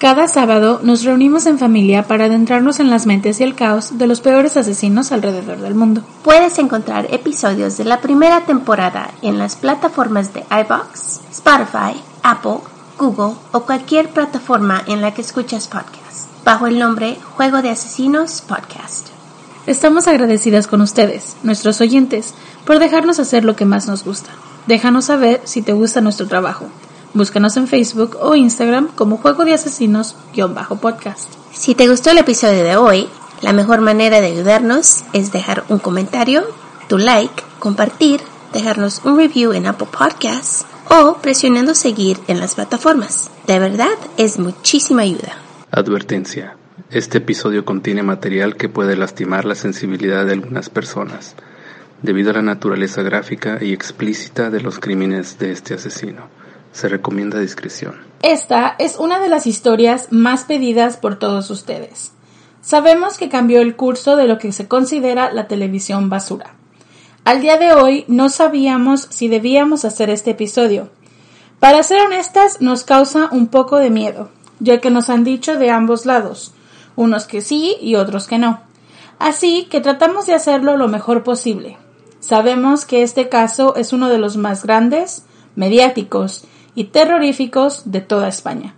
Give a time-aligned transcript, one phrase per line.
[0.00, 4.06] Cada sábado nos reunimos en familia para adentrarnos en las mentes y el caos de
[4.06, 6.02] los peores asesinos alrededor del mundo.
[6.22, 12.60] Puedes encontrar episodios de la primera temporada en las plataformas de iBox, Spotify, Apple,
[12.98, 18.40] Google o cualquier plataforma en la que escuchas podcasts, bajo el nombre Juego de Asesinos
[18.40, 19.08] Podcast.
[19.66, 22.32] Estamos agradecidas con ustedes, nuestros oyentes,
[22.64, 24.30] por dejarnos hacer lo que más nos gusta.
[24.66, 26.70] Déjanos saber si te gusta nuestro trabajo.
[27.12, 31.28] Búscanos en Facebook o Instagram como Juego de Asesinos-podcast.
[31.52, 33.08] Si te gustó el episodio de hoy,
[33.42, 36.44] la mejor manera de ayudarnos es dejar un comentario,
[36.88, 38.20] tu like, compartir,
[38.52, 43.28] dejarnos un review en Apple Podcasts o presionando seguir en las plataformas.
[43.48, 45.36] De verdad, es muchísima ayuda.
[45.72, 46.56] Advertencia.
[46.92, 51.34] Este episodio contiene material que puede lastimar la sensibilidad de algunas personas,
[52.02, 56.39] debido a la naturaleza gráfica y explícita de los crímenes de este asesino.
[56.72, 57.96] Se recomienda discreción.
[58.22, 62.12] Esta es una de las historias más pedidas por todos ustedes.
[62.60, 66.54] Sabemos que cambió el curso de lo que se considera la televisión basura.
[67.24, 70.90] Al día de hoy no sabíamos si debíamos hacer este episodio.
[71.58, 75.70] Para ser honestas, nos causa un poco de miedo, ya que nos han dicho de
[75.70, 76.54] ambos lados,
[76.96, 78.60] unos que sí y otros que no.
[79.18, 81.76] Así que tratamos de hacerlo lo mejor posible.
[82.20, 85.24] Sabemos que este caso es uno de los más grandes,
[85.56, 86.44] mediáticos
[86.80, 88.74] y terroríficos de toda España.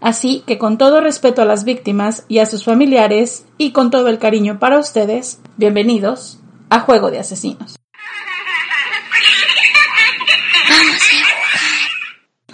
[0.00, 4.08] Así que con todo respeto a las víctimas y a sus familiares y con todo
[4.08, 7.76] el cariño para ustedes, bienvenidos a Juego de Asesinos.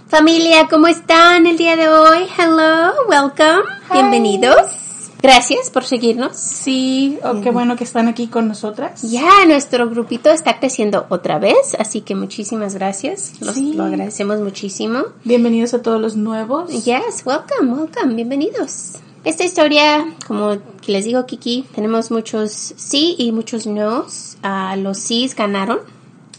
[0.09, 2.27] Familia, ¿cómo están el día de hoy?
[2.37, 4.82] Hello, welcome, bienvenidos.
[5.23, 6.37] Gracias por seguirnos.
[6.37, 9.03] Sí, oh, qué bueno que están aquí con nosotras.
[9.03, 13.35] Ya, nuestro grupito está creciendo otra vez, así que muchísimas gracias.
[13.41, 15.05] Los, Lo agradecemos muchísimo.
[15.23, 16.71] Bienvenidos a todos los nuevos.
[16.85, 18.95] Yes, welcome, welcome, bienvenidos.
[19.23, 24.07] Esta historia, como les digo, Kiki, tenemos muchos sí y muchos no.
[24.43, 25.79] Uh, los sís ganaron,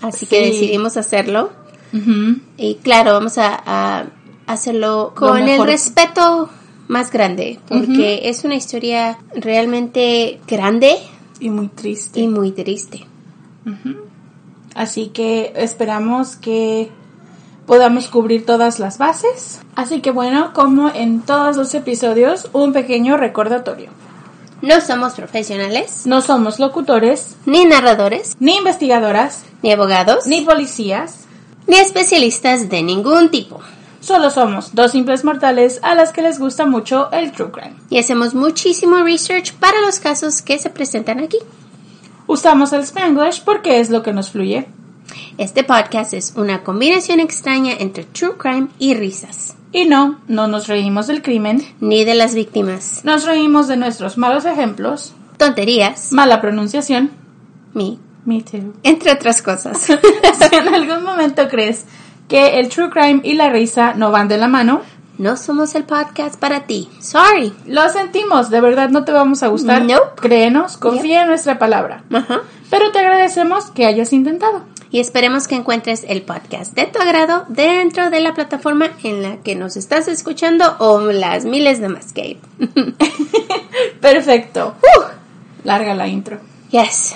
[0.02, 1.52] así que decidimos hacerlo.
[2.58, 4.08] Y claro, vamos a, a
[4.46, 6.50] hacerlo con el respeto
[6.88, 10.98] más grande, porque es una historia realmente grande.
[11.40, 12.20] Y muy triste.
[12.20, 13.06] Y muy triste.
[14.76, 16.90] Así que esperamos que
[17.66, 19.62] podamos cubrir todas las bases.
[19.76, 23.92] Así que bueno, como en todos los episodios, un pequeño recordatorio.
[24.62, 26.06] No somos profesionales.
[26.06, 27.36] No somos locutores.
[27.46, 28.38] Ni narradores.
[28.40, 29.44] Ni investigadoras.
[29.62, 30.26] Ni abogados.
[30.26, 31.26] Ni policías.
[31.68, 33.60] Ni especialistas de ningún tipo.
[34.04, 37.76] Solo somos dos simples mortales a las que les gusta mucho el true crime.
[37.90, 41.38] Y hacemos muchísimo research para los casos que se presentan aquí.
[42.28, 44.68] Usamos el Spanglish porque es lo que nos fluye.
[45.38, 49.56] Este podcast es una combinación extraña entre true crime y risas.
[49.72, 51.66] Y no, no nos reímos del crimen.
[51.80, 53.06] Ni de las víctimas.
[53.06, 55.14] Nos reímos de nuestros malos ejemplos.
[55.38, 56.12] Tonterías.
[56.12, 57.10] Mala pronunciación.
[57.74, 57.98] Me.
[58.26, 58.74] Me too.
[58.84, 59.78] Entre otras cosas.
[59.80, 61.86] si en algún momento crees
[62.34, 64.82] que el true crime y la risa no van de la mano.
[65.20, 66.90] No somos el podcast para ti.
[67.00, 67.54] Sorry.
[67.68, 69.86] Lo sentimos, de verdad no te vamos a gustar.
[69.86, 70.00] No.
[70.16, 72.04] Créenos, confía en nuestra palabra.
[72.12, 72.42] Ajá.
[72.72, 74.64] Pero te agradecemos que hayas intentado.
[74.90, 79.38] Y esperemos que encuentres el podcast de tu agrado dentro de la plataforma en la
[79.44, 82.40] que nos estás escuchando o las miles de más que
[84.02, 84.74] Perfecto.
[85.64, 86.40] larga la intro.
[86.72, 87.14] Yes.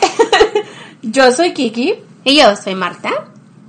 [1.01, 1.95] yo soy Kiki.
[2.23, 3.09] Y yo soy Marta.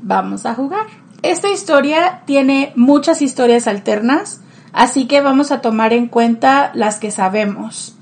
[0.02, 1.07] Vamos a jugar.
[1.22, 4.40] Esta historia tiene muchas historias alternas,
[4.72, 7.96] así que vamos a tomar en cuenta las que sabemos.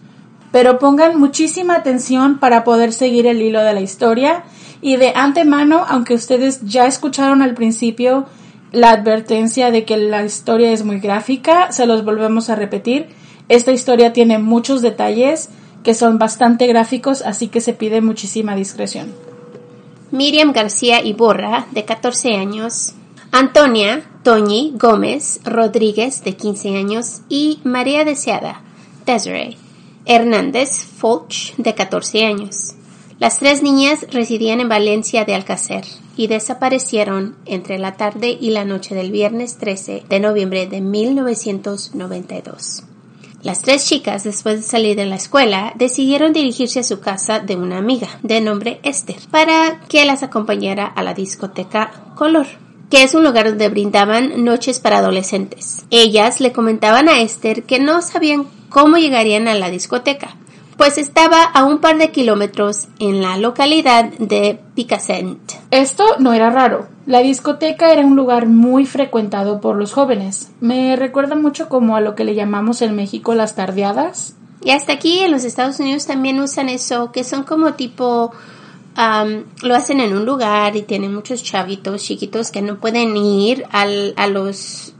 [0.52, 4.44] Pero pongan muchísima atención para poder seguir el hilo de la historia
[4.82, 8.26] y de antemano, aunque ustedes ya escucharon al principio
[8.70, 13.08] la advertencia de que la historia es muy gráfica, se los volvemos a repetir.
[13.48, 15.48] Esta historia tiene muchos detalles
[15.82, 19.14] que son bastante gráficos, así que se pide muchísima discreción.
[20.10, 22.94] Miriam García Iborra, de 14 años,
[23.32, 28.62] Antonia Toñi Gómez Rodríguez, de 15 años, y María Deseada
[29.04, 29.56] Desiree
[30.04, 32.74] Hernández Folch, de 14 años.
[33.18, 35.84] Las tres niñas residían en Valencia de Alcácer
[36.16, 42.84] y desaparecieron entre la tarde y la noche del viernes 13 de noviembre de 1992.
[43.42, 47.56] Las tres chicas, después de salir de la escuela, decidieron dirigirse a su casa de
[47.56, 52.46] una amiga, de nombre Esther, para que las acompañara a la discoteca Color
[52.90, 55.84] que es un lugar donde brindaban noches para adolescentes.
[55.90, 60.36] Ellas le comentaban a Esther que no sabían cómo llegarían a la discoteca,
[60.76, 65.52] pues estaba a un par de kilómetros en la localidad de Picassent.
[65.70, 66.88] Esto no era raro.
[67.06, 70.50] La discoteca era un lugar muy frecuentado por los jóvenes.
[70.60, 74.34] Me recuerda mucho como a lo que le llamamos en México las tardeadas.
[74.62, 78.32] Y hasta aquí en los Estados Unidos también usan eso, que son como tipo,
[78.96, 83.64] am, lo hacen en un lugar y tienen muchos chavitos chiquitos que no pueden ir
[83.70, 84.94] al, a los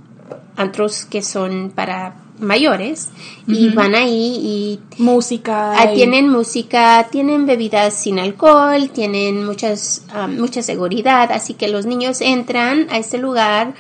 [0.57, 3.09] antros que son para mayores
[3.47, 5.73] y van ahí y Música.
[5.73, 11.69] Ah, y- tienen música, tienen bebidas sin alcohol, tienen muchas, ah, mucha seguridad, así que
[11.69, 13.75] los niños entran a este lugar,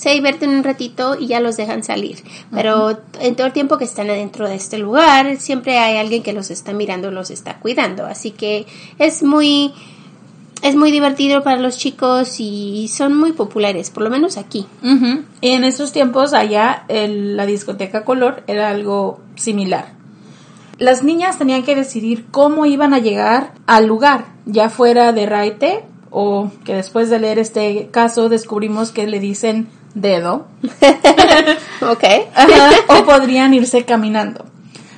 [0.00, 2.22] se divierten un ratito y ya los dejan salir.
[2.54, 6.32] Pero en todo el tiempo que están adentro de este lugar, siempre hay alguien que
[6.32, 8.06] los está mirando, los está cuidando.
[8.06, 8.64] Así que
[8.98, 9.74] es muy,
[10.62, 14.64] es muy divertido para los chicos y son muy populares, por lo menos aquí.
[15.42, 19.92] Y en esos tiempos allá el- la discoteca color era algo similar.
[20.78, 25.84] Las niñas tenían que decidir cómo iban a llegar al lugar, ya fuera de raite
[26.10, 30.46] o que después de leer este caso descubrimos que le dicen dedo
[31.80, 32.04] Ok.
[32.88, 34.44] O podrían irse caminando.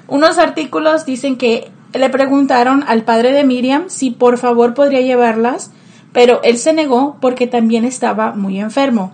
[0.09, 5.71] Unos artículos dicen que le preguntaron al padre de Miriam si por favor podría llevarlas,
[6.13, 9.13] pero él se negó porque también estaba muy enfermo.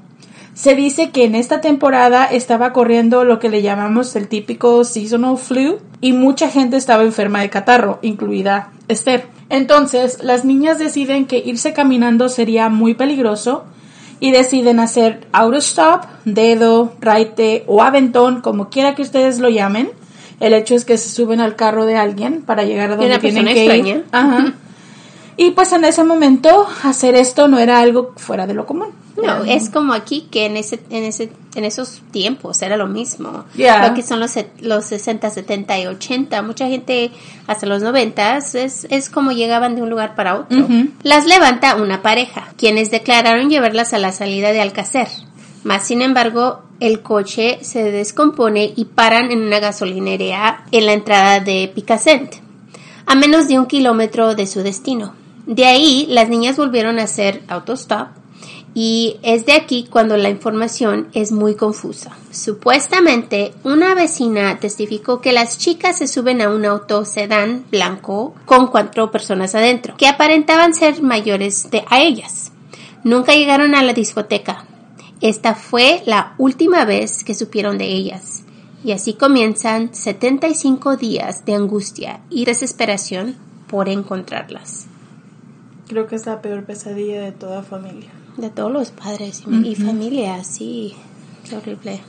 [0.54, 5.38] Se dice que en esta temporada estaba corriendo lo que le llamamos el típico seasonal
[5.38, 9.28] flu y mucha gente estaba enferma de catarro, incluida Esther.
[9.50, 13.66] Entonces, las niñas deciden que irse caminando sería muy peligroso
[14.20, 19.90] y deciden hacer autostop, dedo, raite o aventón, como quiera que ustedes lo llamen.
[20.40, 23.46] El hecho es que se suben al carro de alguien para llegar a donde tienen
[23.46, 23.96] que extraña.
[23.96, 24.04] ir.
[24.12, 24.54] Ajá.
[25.40, 28.88] Y pues en ese momento hacer esto no era algo fuera de lo común.
[29.16, 33.44] No, es como aquí que en ese, en ese, en esos tiempos era lo mismo.
[33.54, 33.88] Yeah.
[33.88, 36.42] Lo que son los, los 60, 70 y 80.
[36.42, 37.12] Mucha gente
[37.46, 40.66] hasta los 90 es, es como llegaban de un lugar para otro.
[41.04, 45.06] Las levanta una pareja, quienes declararon llevarlas a la salida de Alcacer.
[45.62, 51.38] Más sin embargo, el coche se descompone y paran en una gasolinera en la entrada
[51.38, 52.34] de Picassent,
[53.06, 55.14] a menos de un kilómetro de su destino.
[55.48, 58.08] De ahí, las niñas volvieron a hacer autostop
[58.74, 62.14] y es de aquí cuando la información es muy confusa.
[62.30, 68.66] Supuestamente, una vecina testificó que las chicas se suben a un auto sedán blanco con
[68.66, 72.52] cuatro personas adentro, que aparentaban ser mayores de a ellas.
[73.02, 74.66] Nunca llegaron a la discoteca.
[75.22, 78.42] Esta fue la última vez que supieron de ellas.
[78.84, 83.36] Y así comienzan 75 días de angustia y desesperación
[83.66, 84.88] por encontrarlas.
[85.88, 88.10] Creo que es la peor pesadilla de toda familia.
[88.36, 90.94] De todos los padres y, y familia, sí.
[91.48, 92.00] Qué horrible.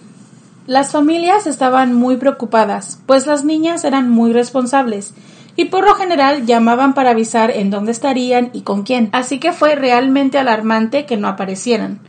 [0.67, 5.13] Las familias estaban muy preocupadas, pues las niñas eran muy responsables
[5.55, 9.51] y por lo general llamaban para avisar en dónde estarían y con quién, así que
[9.51, 11.99] fue realmente alarmante que no aparecieran.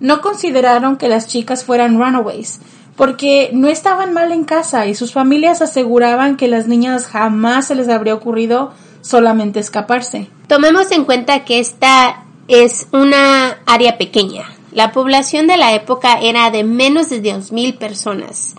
[0.00, 2.60] No consideraron que las chicas fueran runaways,
[2.96, 7.76] porque no estaban mal en casa y sus familias aseguraban que las niñas jamás se
[7.76, 10.28] les habría ocurrido solamente escaparse.
[10.52, 14.44] Tomemos en cuenta que esta es una área pequeña.
[14.70, 18.54] La población de la época era de menos de 2.000 personas.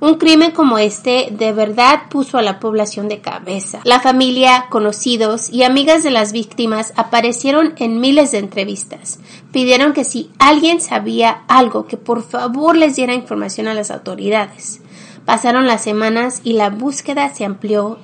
[0.00, 3.78] Un crimen como este de verdad puso a la población de cabeza.
[3.84, 9.20] La familia, conocidos y amigas de las víctimas aparecieron en miles de entrevistas.
[9.52, 14.80] Pidieron que si alguien sabía algo, que por favor les diera información a las autoridades.
[15.24, 18.00] Pasaron las semanas y la búsqueda se amplió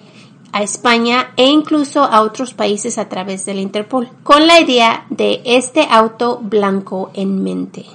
[0.52, 5.40] a España e incluso a otros países a través del Interpol, con la idea de
[5.44, 7.86] este auto blanco en mente.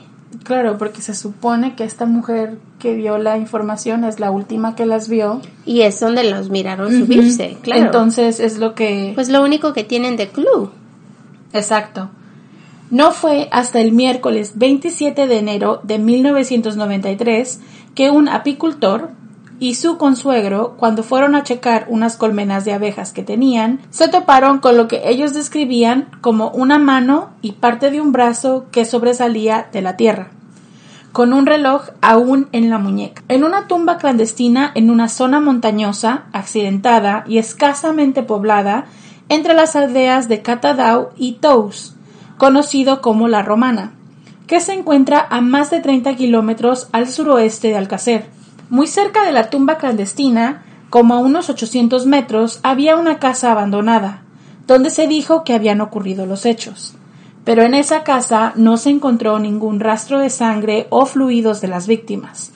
[0.43, 4.85] Claro, porque se supone que esta mujer que dio la información es la última que
[4.85, 5.41] las vio.
[5.65, 7.83] Y es donde los miraron subirse, claro.
[7.83, 9.11] Entonces es lo que...
[9.13, 10.71] pues lo único que tienen de clue.
[11.53, 12.09] Exacto.
[12.89, 17.59] No fue hasta el miércoles 27 de enero de 1993
[17.93, 19.11] que un apicultor
[19.59, 24.59] y su consuegro, cuando fueron a checar unas colmenas de abejas que tenían, se toparon
[24.59, 29.67] con lo que ellos describían como una mano y parte de un brazo que sobresalía
[29.71, 30.29] de la tierra,
[31.11, 33.23] con un reloj aún en la muñeca.
[33.29, 38.85] En una tumba clandestina en una zona montañosa, accidentada y escasamente poblada,
[39.29, 41.95] entre las aldeas de Catadau y Tous,
[42.37, 43.93] conocido como La Romana,
[44.45, 48.37] que se encuentra a más de 30 kilómetros al suroeste de Alcacer.
[48.69, 54.24] Muy cerca de la tumba clandestina, como a unos 800 metros, había una casa abandonada,
[54.67, 56.93] donde se dijo que habían ocurrido los hechos.
[57.45, 61.88] Pero en esa casa no se encontró ningún rastro de sangre o fluidos de las
[61.88, 62.51] víctimas.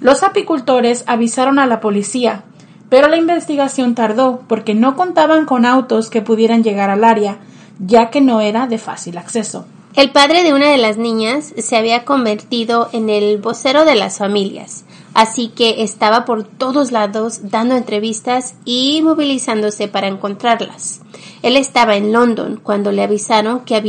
[0.00, 2.44] Los apicultores avisaron a la policía,
[2.88, 7.36] Pero la investigación tardó porque no contaban con autos que pudieran llegar al área,
[7.78, 9.66] ya que no era de fácil acceso.
[9.94, 14.18] El padre de una de las niñas se había convertido en el vocero de las
[14.18, 14.84] familias,
[15.18, 21.00] así que estaba por todos lados dando entrevistas y movilizándose para encontrarlas.
[21.42, 23.82] Él estaba en London cuando le avisaron que,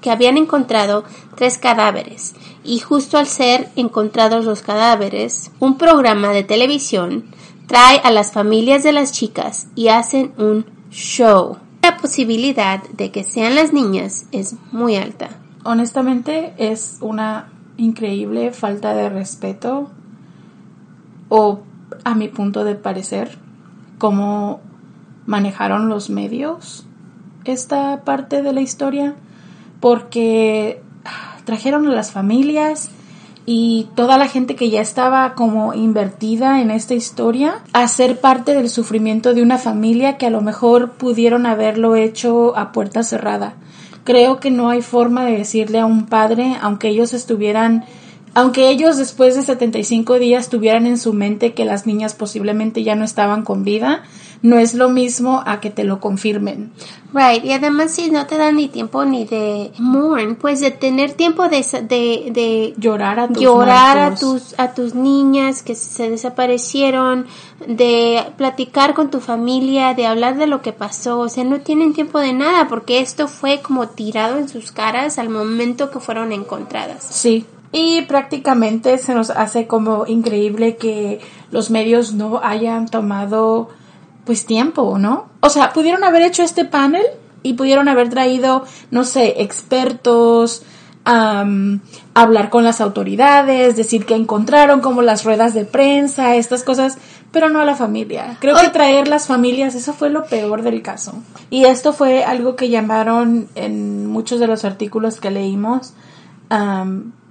[0.00, 1.04] que habían encontrado
[1.36, 2.34] tres cadáveres
[2.64, 7.26] y justo al ser encontrados los cadáveres, un programa de televisión
[7.66, 11.58] trae a las familias de las chicas y hacen un show.
[11.82, 15.28] La posibilidad de que sean las niñas es muy alta.
[15.62, 19.90] Honestamente es una increíble falta de respeto
[21.30, 21.60] o
[22.04, 23.38] a mi punto de parecer
[23.96, 24.60] cómo
[25.24, 26.84] manejaron los medios
[27.44, 29.14] esta parte de la historia
[29.80, 30.82] porque
[31.44, 32.90] trajeron a las familias
[33.46, 38.54] y toda la gente que ya estaba como invertida en esta historia a ser parte
[38.54, 43.54] del sufrimiento de una familia que a lo mejor pudieron haberlo hecho a puerta cerrada.
[44.04, 47.84] Creo que no hay forma de decirle a un padre, aunque ellos estuvieran
[48.34, 52.94] aunque ellos después de 75 días tuvieran en su mente que las niñas posiblemente ya
[52.94, 54.02] no estaban con vida,
[54.42, 56.72] no es lo mismo a que te lo confirmen.
[57.12, 61.12] Right, y además si no te dan ni tiempo ni de mourn, pues de tener
[61.12, 66.08] tiempo de, de, de llorar a tus llorar a tus a tus niñas que se
[66.08, 67.26] desaparecieron,
[67.66, 71.92] de platicar con tu familia, de hablar de lo que pasó, o sea, no tienen
[71.92, 76.32] tiempo de nada porque esto fue como tirado en sus caras al momento que fueron
[76.32, 77.04] encontradas.
[77.10, 83.68] Sí, y prácticamente se nos hace como increíble que los medios no hayan tomado
[84.24, 85.26] pues tiempo, ¿no?
[85.40, 87.04] O sea, pudieron haber hecho este panel
[87.42, 90.62] y pudieron haber traído, no sé, expertos,
[91.04, 96.98] hablar con las autoridades, decir que encontraron como las ruedas de prensa, estas cosas,
[97.32, 98.36] pero no a la familia.
[98.40, 101.14] Creo que traer las familias, eso fue lo peor del caso.
[101.48, 105.94] Y esto fue algo que llamaron en muchos de los artículos que leímos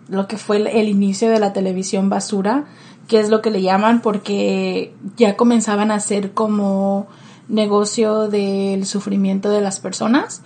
[0.10, 2.66] lo que fue el, inicio de la televisión basura,
[3.08, 7.08] que es lo que le llaman porque ya comenzaban a ser como
[7.48, 10.44] negocio del sufrimiento de las personas,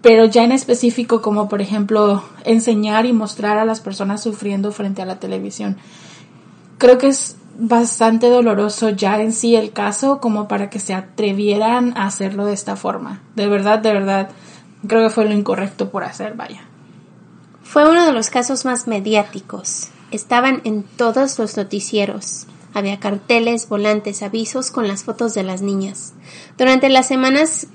[0.00, 5.02] pero ya en específico como por ejemplo enseñar y mostrar a las personas sufriendo frente
[5.02, 5.76] a la televisión.
[6.78, 11.92] Creo que es bastante doloroso ya en sí el caso como para que se atrevieran
[11.96, 13.20] a hacerlo de esta forma.
[13.36, 14.30] De verdad, de verdad,
[14.86, 16.69] creo que fue lo incorrecto por hacer, vaya.
[17.70, 19.90] Fue uno de los casos más mediáticos.
[20.10, 22.46] Estaban en todos los noticieros.
[22.74, 26.12] Había carteles, volantes, avisos con las fotos de las niñas.
[26.58, 27.68] Durante las semanas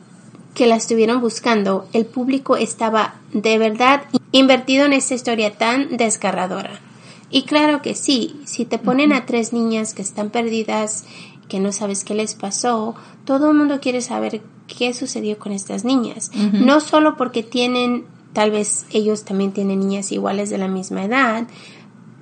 [0.54, 4.02] que la estuvieron buscando, el público estaba de verdad
[4.34, 6.82] invertido en esta historia tan desgarradora.
[7.30, 11.06] Y claro que sí, si te ponen a tres niñas que están perdidas,
[11.48, 15.86] que no sabes qué les pasó, todo el mundo quiere saber qué sucedió con estas
[15.86, 16.32] niñas.
[16.52, 21.48] No solo porque tienen Tal vez ellos también tienen niñas iguales de la misma edad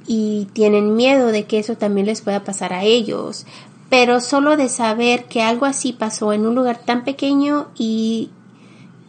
[0.05, 3.47] y tienen miedo de que eso también les pueda pasar a ellos.
[3.89, 8.29] Pero solo de saber que algo así pasó en un lugar tan pequeño y,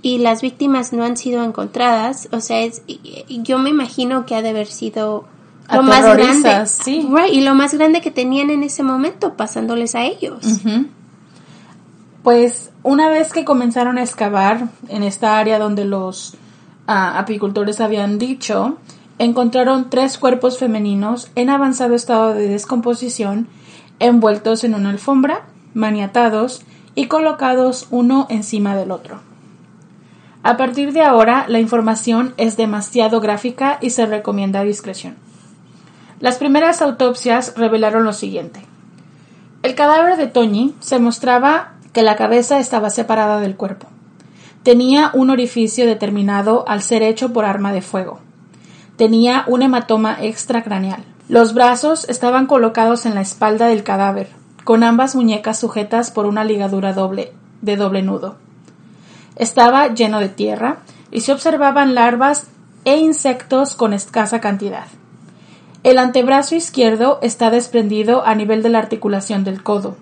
[0.00, 2.80] y las víctimas no han sido encontradas, o sea, es,
[3.28, 5.26] yo me imagino que ha de haber sido
[5.70, 6.66] lo más grande.
[6.66, 7.06] Sí.
[7.32, 10.42] y lo más grande que tenían en ese momento pasándoles a ellos.
[12.22, 16.38] Pues una vez que comenzaron a excavar en esta área donde los
[16.86, 18.78] apicultores habían dicho,
[19.18, 23.48] encontraron tres cuerpos femeninos en avanzado estado de descomposición,
[24.00, 26.62] envueltos en una alfombra, maniatados
[26.94, 29.20] y colocados uno encima del otro.
[30.42, 35.16] A partir de ahora, la información es demasiado gráfica y se recomienda discreción.
[36.20, 38.60] Las primeras autopsias revelaron lo siguiente.
[39.62, 43.88] El cadáver de Toñi se mostraba que la cabeza estaba separada del cuerpo.
[44.64, 48.20] Tenía un orificio determinado al ser hecho por arma de fuego.
[48.96, 51.04] Tenía un hematoma extracraneal.
[51.28, 54.30] Los brazos estaban colocados en la espalda del cadáver,
[54.64, 58.36] con ambas muñecas sujetas por una ligadura doble de doble nudo.
[59.36, 60.78] Estaba lleno de tierra
[61.10, 62.46] y se observaban larvas
[62.86, 64.86] e insectos con escasa cantidad.
[65.82, 69.98] El antebrazo izquierdo está desprendido a nivel de la articulación del codo,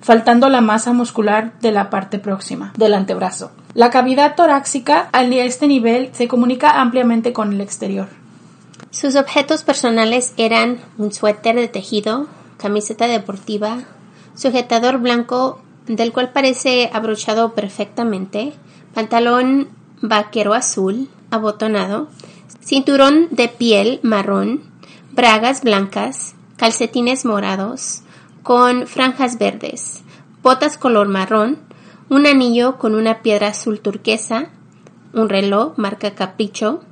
[0.00, 3.52] faltando la masa muscular de la parte próxima del antebrazo.
[3.74, 8.08] La cavidad torácica a este nivel se comunica ampliamente con el exterior.
[8.90, 12.26] Sus objetos personales eran un suéter de tejido,
[12.58, 13.78] camiseta deportiva,
[14.34, 18.52] sujetador blanco del cual parece abrochado perfectamente,
[18.92, 19.68] pantalón
[20.02, 22.08] vaquero azul, abotonado,
[22.62, 24.62] cinturón de piel marrón,
[25.12, 28.02] bragas blancas, calcetines morados,
[28.42, 30.02] con franjas verdes,
[30.42, 31.58] botas color marrón,
[32.12, 34.50] un anillo con una piedra azul turquesa,
[35.14, 36.82] un reloj marca Capricho,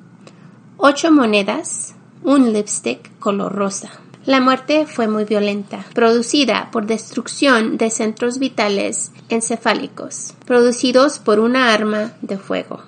[0.79, 3.91] ocho monedas, un lipstick color rosa.
[4.25, 11.75] La muerte fue muy violenta, producida por destrucción de centros vitales encefálicos, producidos por una
[11.75, 12.81] arma de fuego.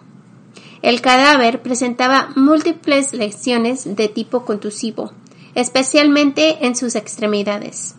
[0.80, 5.12] El cadáver presentaba múltiples lesiones de tipo contusivo,
[5.54, 7.94] especialmente en sus extremidades.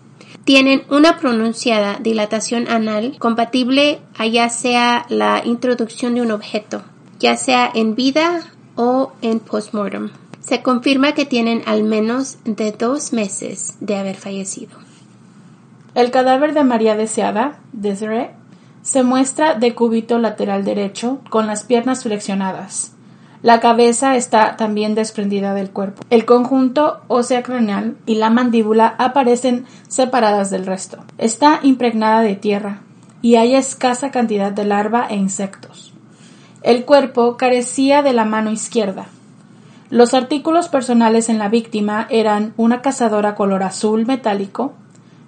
[0.45, 6.81] Tienen una pronunciada dilatación anal compatible a ya sea la introducción de un objeto,
[7.19, 8.41] ya sea en vida
[8.75, 10.11] o en postmortem.
[10.41, 14.77] Se confirma que tienen al menos de dos meses de haber fallecido.
[15.95, 18.31] El cadáver de María Deseada, Desiree,
[18.81, 22.92] se muestra de cúbito lateral derecho, con las piernas flexionadas.
[23.43, 26.01] La cabeza está también desprendida del cuerpo.
[26.09, 31.03] El conjunto ósea craneal y la mandíbula aparecen separadas del resto.
[31.17, 32.79] Está impregnada de tierra
[33.21, 35.93] y hay escasa cantidad de larva e insectos.
[36.61, 39.07] El cuerpo carecía de la mano izquierda.
[39.89, 44.71] Los artículos personales en la víctima eran una cazadora color azul metálico,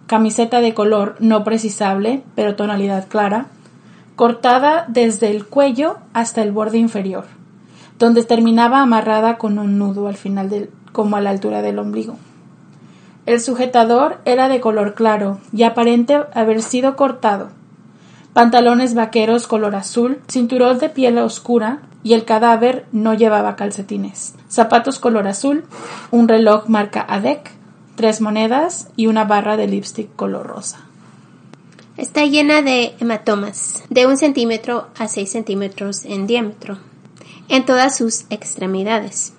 [0.07, 3.48] camiseta de color no precisable, pero tonalidad clara,
[4.15, 7.25] cortada desde el cuello hasta el borde inferior,
[7.99, 12.17] donde terminaba amarrada con un nudo al final del, como a la altura del ombligo.
[13.25, 17.49] El sujetador era de color claro y aparente haber sido cortado.
[18.33, 24.35] Pantalones vaqueros color azul, cinturón de piel oscura y el cadáver no llevaba calcetines.
[24.49, 25.63] Zapatos color azul,
[26.11, 27.49] un reloj marca ADEC,
[27.95, 30.81] tres monedas y una barra de lipstick color rosa.
[31.97, 36.77] Está llena de hematomas, de un centímetro a seis centímetros en diámetro,
[37.49, 39.33] en todas sus extremidades.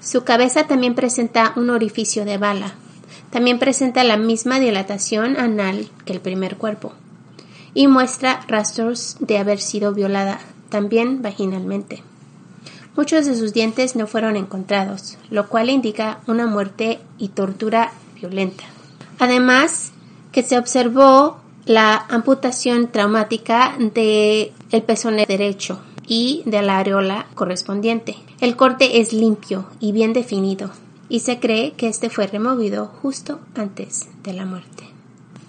[0.00, 2.74] Su cabeza también presenta un orificio de bala.
[3.30, 6.92] También presenta la misma dilatación anal que el primer cuerpo.
[7.74, 12.02] Y muestra rastros de haber sido violada, también vaginalmente.
[12.96, 18.64] Muchos de sus dientes no fueron encontrados, lo cual indica una muerte y tortura violenta.
[19.18, 19.92] Además,
[20.32, 28.16] que se observó la amputación traumática del el pezón derecho y de la areola correspondiente.
[28.40, 30.70] El corte es limpio y bien definido
[31.08, 34.88] y se cree que este fue removido justo antes de la muerte.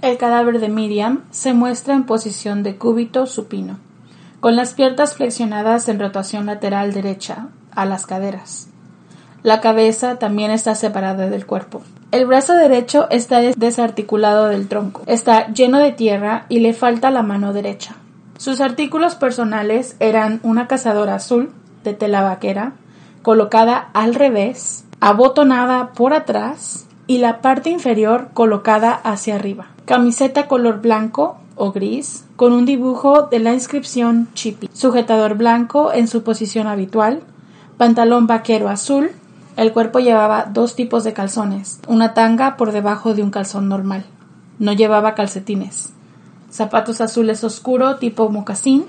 [0.02, 3.80] El cadáver de Miriam se muestra en posición de cúbito supino
[4.40, 8.68] con las piernas flexionadas en rotación lateral derecha a las caderas.
[9.44, 11.82] La cabeza también está separada del cuerpo.
[12.12, 17.22] El brazo derecho está desarticulado del tronco, está lleno de tierra y le falta la
[17.22, 17.96] mano derecha.
[18.40, 21.52] Sus artículos personales eran una cazadora azul
[21.84, 22.72] de tela vaquera,
[23.22, 29.68] colocada al revés, abotonada por atrás y la parte inferior colocada hacia arriba.
[29.84, 34.70] Camiseta color blanco o gris con un dibujo de la inscripción Chippy.
[34.72, 37.20] Sujetador blanco en su posición habitual.
[37.76, 39.12] Pantalón vaquero azul.
[39.58, 41.82] El cuerpo llevaba dos tipos de calzones.
[41.90, 44.06] Una tanga por debajo de un calzón normal.
[44.60, 45.92] No llevaba calcetines.
[46.52, 48.86] Zapatos azules oscuro tipo mocasín.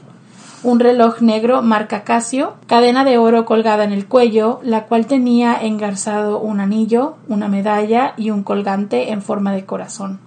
[0.62, 5.55] Un reloj negro marca Casio, cadena de oro colgada en el cuello, la cual tenía
[5.55, 10.20] engarzado un anillo, una medalla y un colgante en forma de corazón.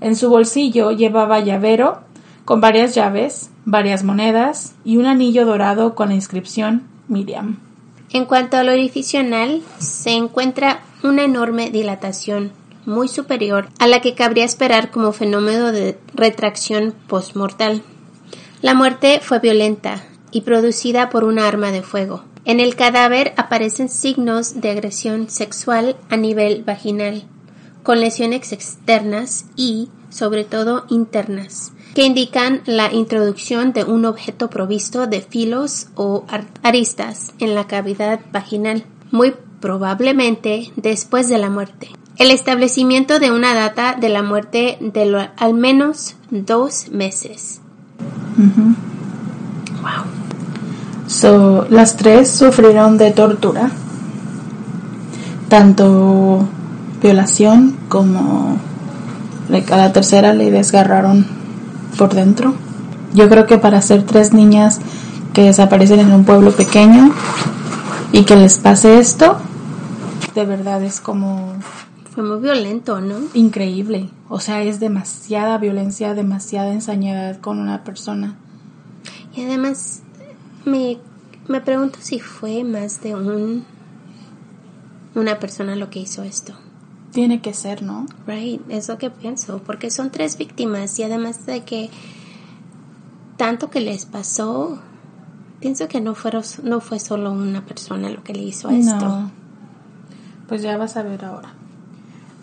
[0.00, 2.00] En su bolsillo llevaba llavero
[2.44, 7.58] con varias llaves, varias monedas y un anillo dorado con la inscripción Miriam.
[8.12, 12.52] En cuanto al orificio anal, se encuentra una enorme dilatación
[12.86, 17.82] muy superior a la que cabría esperar como fenómeno de retracción postmortal.
[18.62, 22.24] La muerte fue violenta y producida por una arma de fuego.
[22.44, 27.24] En el cadáver aparecen signos de agresión sexual a nivel vaginal
[27.84, 35.06] con lesiones externas y, sobre todo, internas, que indican la introducción de un objeto provisto
[35.06, 36.24] de filos o
[36.62, 41.90] aristas en la cavidad vaginal, muy probablemente después de la muerte.
[42.16, 47.60] El establecimiento de una data de la muerte de al menos dos meses.
[49.82, 50.04] Wow.
[51.06, 53.70] So, las tres sufrieron de tortura.
[55.48, 56.48] Tanto
[57.02, 58.58] violación como
[59.70, 61.26] a la tercera le desgarraron
[61.98, 62.54] por dentro.
[63.12, 64.80] Yo creo que para ser tres niñas
[65.32, 67.12] que desaparecen en un pueblo pequeño
[68.12, 69.36] y que les pase esto,
[70.34, 71.52] de verdad es como...
[72.14, 73.16] Fue muy violento, ¿no?
[73.34, 74.08] Increíble.
[74.28, 78.36] O sea, es demasiada violencia, demasiada ensañedad con una persona.
[79.34, 80.02] Y además,
[80.64, 80.98] me,
[81.48, 83.64] me pregunto si fue más de un
[85.14, 86.54] una persona lo que hizo esto.
[87.12, 88.06] Tiene que ser, ¿no?
[88.26, 91.90] Right, es lo que pienso, porque son tres víctimas y además de que
[93.36, 94.80] tanto que les pasó,
[95.60, 98.96] pienso que no, fueron, no fue solo una persona lo que le hizo esto.
[98.96, 99.30] No.
[100.48, 101.54] Pues ya vas a ver ahora.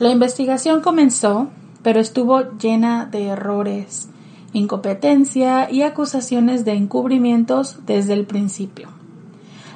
[0.01, 1.49] La investigación comenzó,
[1.83, 4.09] pero estuvo llena de errores,
[4.51, 8.87] incompetencia y acusaciones de encubrimientos desde el principio.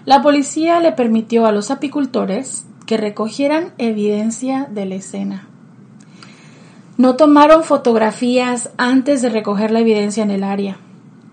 [0.04, 5.48] La policía le permitió a los apicultores que recogieran evidencia de la escena.
[6.98, 10.78] No tomaron fotografías antes de recoger la evidencia en el área.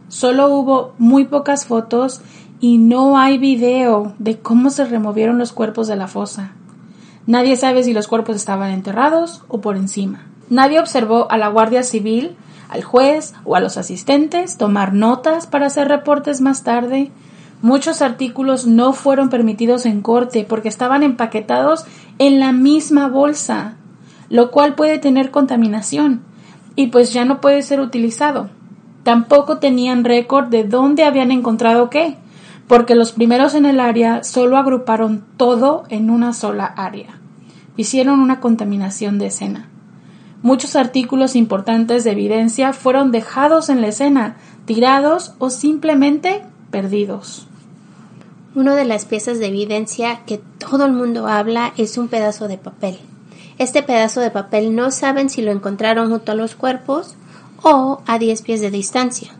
[0.09, 2.21] Solo hubo muy pocas fotos
[2.61, 6.53] y no hay video de cómo se removieron los cuerpos de la fosa.
[7.27, 10.27] Nadie sabe si los cuerpos estaban enterrados o por encima.
[10.49, 12.37] Nadie observó a la Guardia Civil,
[12.69, 17.11] al juez o a los asistentes tomar notas para hacer reportes más tarde.
[17.61, 21.85] Muchos artículos no fueron permitidos en corte porque estaban empaquetados
[22.19, 23.77] en la misma bolsa,
[24.29, 26.23] lo cual puede tener contaminación
[26.75, 28.51] y pues ya no puede ser utilizado.
[29.05, 32.17] Tampoco tenían récord de dónde habían encontrado qué,
[32.73, 37.21] porque los primeros en el área solo agruparon todo en una sola área.
[37.77, 39.69] Hicieron una contaminación de escena.
[40.41, 47.47] Muchos artículos importantes de evidencia fueron dejados en la escena, tirados o simplemente perdidos.
[48.55, 52.57] Una de las piezas de evidencia que todo el mundo habla es un pedazo de
[52.57, 52.99] papel.
[53.59, 57.17] Este pedazo de papel no saben si lo encontraron junto a los cuerpos
[57.63, 59.31] o a 10 pies de distancia.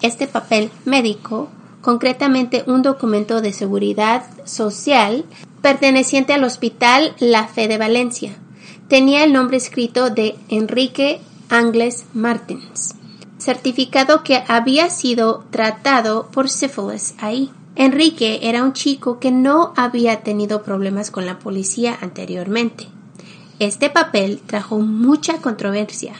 [0.00, 1.48] Este papel médico,
[1.82, 5.24] concretamente un documento de seguridad social
[5.60, 8.36] perteneciente al Hospital La Fe de Valencia,
[8.88, 12.94] tenía el nombre escrito de Enrique Angles Martins,
[13.36, 17.50] certificado que había sido tratado por sífilis ahí.
[17.74, 22.86] Enrique era un chico que no había tenido problemas con la policía anteriormente.
[23.58, 26.14] Este papel trajo mucha controversia,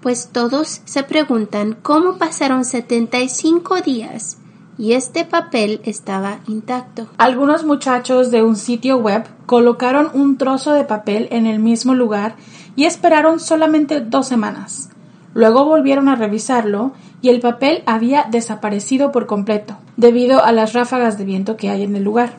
[0.00, 4.38] pues todos se preguntan cómo pasaron 75 días
[4.78, 7.08] y este papel estaba intacto.
[7.18, 12.36] Algunos muchachos de un sitio web colocaron un trozo de papel en el mismo lugar
[12.74, 14.90] y esperaron solamente dos semanas.
[15.34, 21.18] Luego volvieron a revisarlo y el papel había desaparecido por completo, debido a las ráfagas
[21.18, 22.34] de viento que hay en el lugar.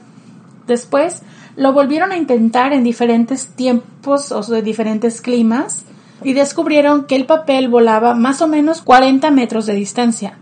[0.67, 1.23] Después
[1.55, 5.85] lo volvieron a intentar en diferentes tiempos o de diferentes climas
[6.23, 10.37] y descubrieron que el papel volaba más o menos 40 metros de distancia.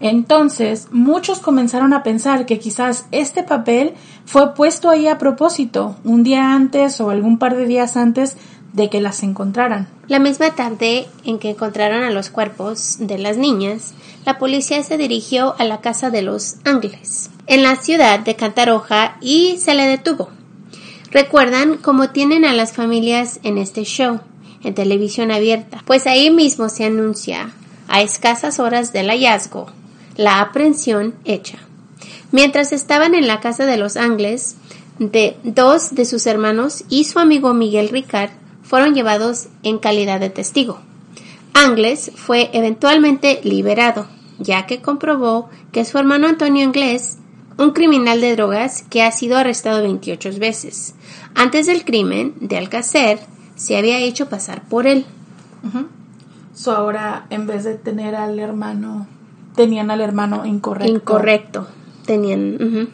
[0.00, 3.92] Entonces, muchos comenzaron a pensar que quizás este papel
[4.24, 8.36] fue puesto ahí a propósito, un día antes o algún par de días antes
[8.72, 9.88] de que las encontraran.
[10.06, 14.96] La misma tarde en que encontraron a los cuerpos de las niñas, la policía se
[14.96, 19.86] dirigió a la casa de los Ángeles, en la ciudad de Cantaroja, y se le
[19.86, 20.30] detuvo.
[21.10, 24.20] Recuerdan cómo tienen a las familias en este show,
[24.62, 27.50] en televisión abierta, pues ahí mismo se anuncia,
[27.88, 29.66] a escasas horas del hallazgo,
[30.20, 31.58] la aprehensión hecha.
[32.30, 34.56] Mientras estaban en la casa de los Angles,
[34.98, 38.28] de dos de sus hermanos y su amigo Miguel Ricard
[38.62, 40.78] fueron llevados en calidad de testigo.
[41.54, 47.16] Angles fue eventualmente liberado, ya que comprobó que su hermano Antonio Anglés,
[47.56, 50.94] un criminal de drogas que ha sido arrestado 28 veces,
[51.34, 53.20] antes del crimen de Alcacer,
[53.56, 55.06] se había hecho pasar por él.
[56.52, 59.06] So ahora, en vez de tener al hermano
[59.54, 60.92] tenían al hermano incorrecto.
[60.92, 61.66] Incorrecto.
[62.06, 62.88] Tenían.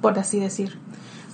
[0.00, 0.78] por así decir.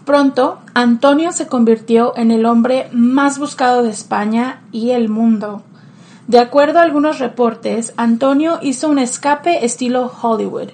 [0.04, 5.62] Pronto, Antonio se convirtió en el hombre más buscado de España y el mundo.
[6.26, 10.70] De acuerdo a algunos reportes, Antonio hizo un escape estilo Hollywood.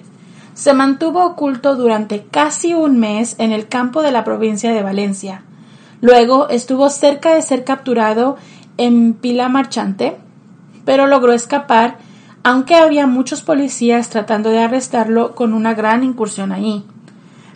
[0.53, 5.43] Se mantuvo oculto durante casi un mes en el campo de la provincia de Valencia.
[6.01, 8.37] Luego estuvo cerca de ser capturado
[8.77, 10.17] en Pila Marchante,
[10.85, 11.97] pero logró escapar
[12.43, 16.83] aunque había muchos policías tratando de arrestarlo con una gran incursión allí.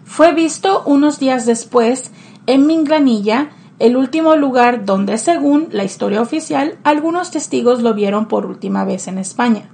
[0.05, 2.11] Fue visto unos días después
[2.45, 8.45] en Minglanilla, el último lugar donde, según la historia oficial, algunos testigos lo vieron por
[8.45, 9.69] última vez en España.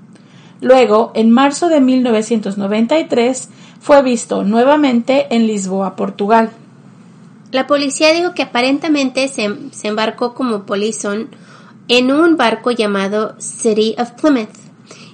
[0.62, 6.52] Luego, en marzo de 1993, fue visto nuevamente en Lisboa, Portugal.
[7.52, 11.30] La policía dijo que aparentemente se, se embarcó como polizón
[11.88, 14.69] en un barco llamado City of Plymouth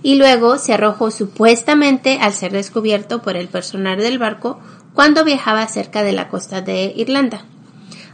[0.06, 4.60] y luego se arrojó supuestamente al ser descubierto por el personal del barco
[4.94, 7.44] cuando viajaba cerca de la costa de Irlanda.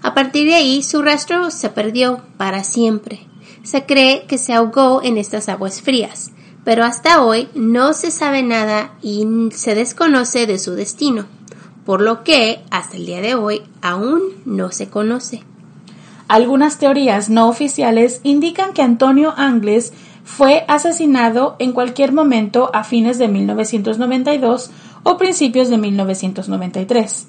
[0.01, 3.27] A partir de ahí su rastro se perdió para siempre.
[3.63, 6.31] Se cree que se ahogó en estas aguas frías,
[6.63, 11.25] pero hasta hoy no se sabe nada y se desconoce de su destino,
[11.85, 15.43] por lo que hasta el día de hoy aún no se conoce.
[16.29, 19.91] Algunas teorías no oficiales indican que Antonio Angles
[20.23, 24.71] fue asesinado en cualquier momento a fines de 1992
[25.03, 27.27] o principios de 1993.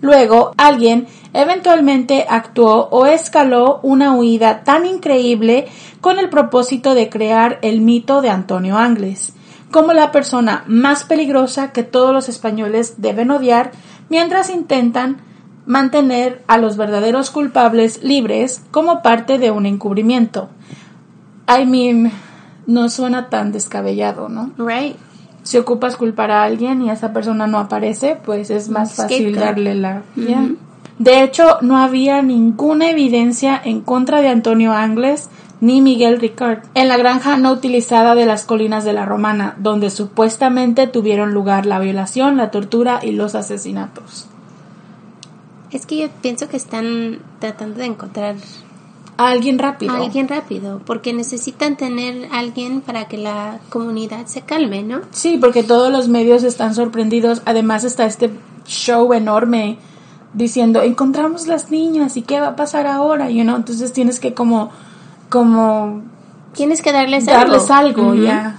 [0.00, 5.66] Luego, alguien eventualmente actuó o escaló una huida tan increíble
[6.00, 9.32] con el propósito de crear el mito de Antonio Angles,
[9.70, 13.72] como la persona más peligrosa que todos los españoles deben odiar
[14.10, 15.22] mientras intentan
[15.66, 20.50] mantener a los verdaderos culpables libres como parte de un encubrimiento.
[21.48, 22.12] I mean,
[22.66, 24.50] no suena tan descabellado, ¿no?
[24.58, 24.96] Right.
[25.42, 29.74] Si ocupas culpar a alguien y esa persona no aparece, pues es más fácil darle
[29.74, 30.02] la...
[30.16, 30.50] Yeah.
[30.98, 35.28] De hecho, no había ninguna evidencia en contra de Antonio Angles
[35.60, 39.90] ni Miguel Ricard en la granja no utilizada de las colinas de la Romana, donde
[39.90, 44.28] supuestamente tuvieron lugar la violación, la tortura y los asesinatos.
[45.70, 48.36] Es que yo pienso que están tratando de encontrar
[49.16, 49.92] A alguien rápido.
[49.92, 55.00] a alguien rápido, porque necesitan tener alguien para que la comunidad se calme, ¿no?
[55.12, 57.42] Sí, porque todos los medios están sorprendidos.
[57.44, 58.30] Además está este
[58.66, 59.78] show enorme
[60.32, 63.56] diciendo, encontramos las niñas y qué va a pasar ahora, you know?
[63.56, 64.70] Entonces tienes que como,
[65.28, 66.02] como
[66.54, 68.22] Tienes que darles, darles algo, Ujú.
[68.22, 68.58] ya.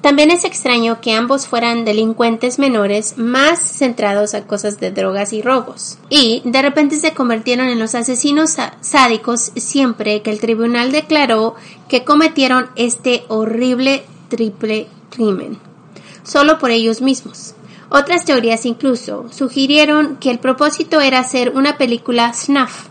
[0.00, 5.42] También es extraño que ambos fueran delincuentes menores más centrados a cosas de drogas y
[5.42, 5.98] robos.
[6.08, 11.54] Y de repente se convirtieron en los asesinos sádicos siempre que el tribunal declaró
[11.88, 15.58] que cometieron este horrible triple crimen.
[16.22, 17.54] Solo por ellos mismos.
[17.90, 22.86] Otras teorías incluso sugirieron que el propósito era hacer una película snuff.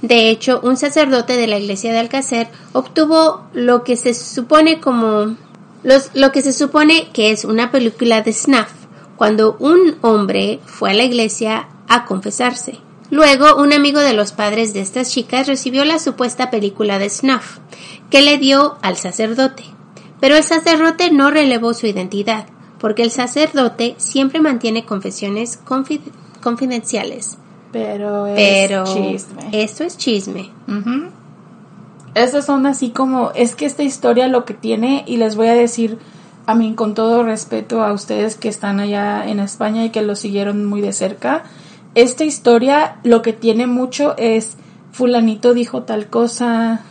[0.00, 5.36] De hecho, un sacerdote de la iglesia de Alcácer obtuvo lo que se supone como
[5.84, 8.72] los- lo que se supone que es una película de snuff,
[9.16, 12.78] cuando un hombre fue a la iglesia a confesarse.
[13.10, 17.58] Luego, un amigo de los padres de estas chicas recibió la supuesta película de snuff,
[18.10, 19.62] que le dio al sacerdote.
[20.20, 22.46] Pero el sacerdote no relevó su identidad,
[22.80, 26.00] porque el sacerdote siempre mantiene confesiones confi-
[26.42, 27.36] confidenciales.
[27.72, 29.48] Pero es Pero chisme.
[29.52, 30.50] esto es chisme.
[32.14, 35.54] Esas son así como, es que esta historia lo que tiene, y les voy a
[35.54, 35.98] decir,
[36.46, 40.14] a mí con todo respeto a ustedes que están allá en España y que lo
[40.14, 41.44] siguieron muy de cerca,
[41.94, 44.56] esta historia lo que tiene mucho es
[44.92, 46.84] fulanito dijo tal cosa,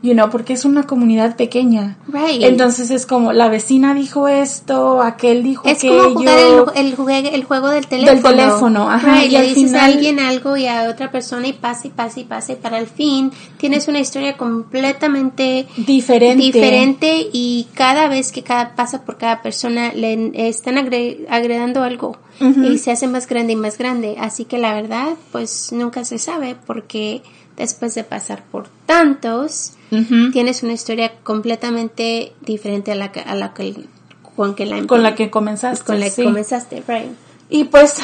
[0.00, 1.96] you know, porque es una comunidad pequeña.
[2.06, 2.42] Right.
[2.42, 6.14] Entonces es como, la vecina dijo esto, aquel dijo Es aquello.
[6.14, 6.38] como jugar
[6.76, 8.22] el, el, el juego del teléfono.
[8.22, 11.48] teléfono, ajá, Right, y le al dices final- a alguien algo y a otra persona
[11.48, 16.42] y pasa y pasa y pasa y para el fin tienes una historia completamente Diferente.
[16.44, 22.16] diferente y cada vez que cada pasa por cada persona le están agre- agregando algo
[22.40, 24.14] y se hace más grande y más grande.
[24.20, 27.22] Así que la verdad, pues nunca se sabe porque
[27.56, 29.72] después de pasar por tantos,
[30.32, 33.74] Tienes una historia completamente diferente a la que, a la que
[34.36, 35.84] con que la Con la que comenzaste.
[35.84, 36.24] con la que sí.
[36.24, 37.10] comenzaste, right?
[37.50, 37.96] Y pues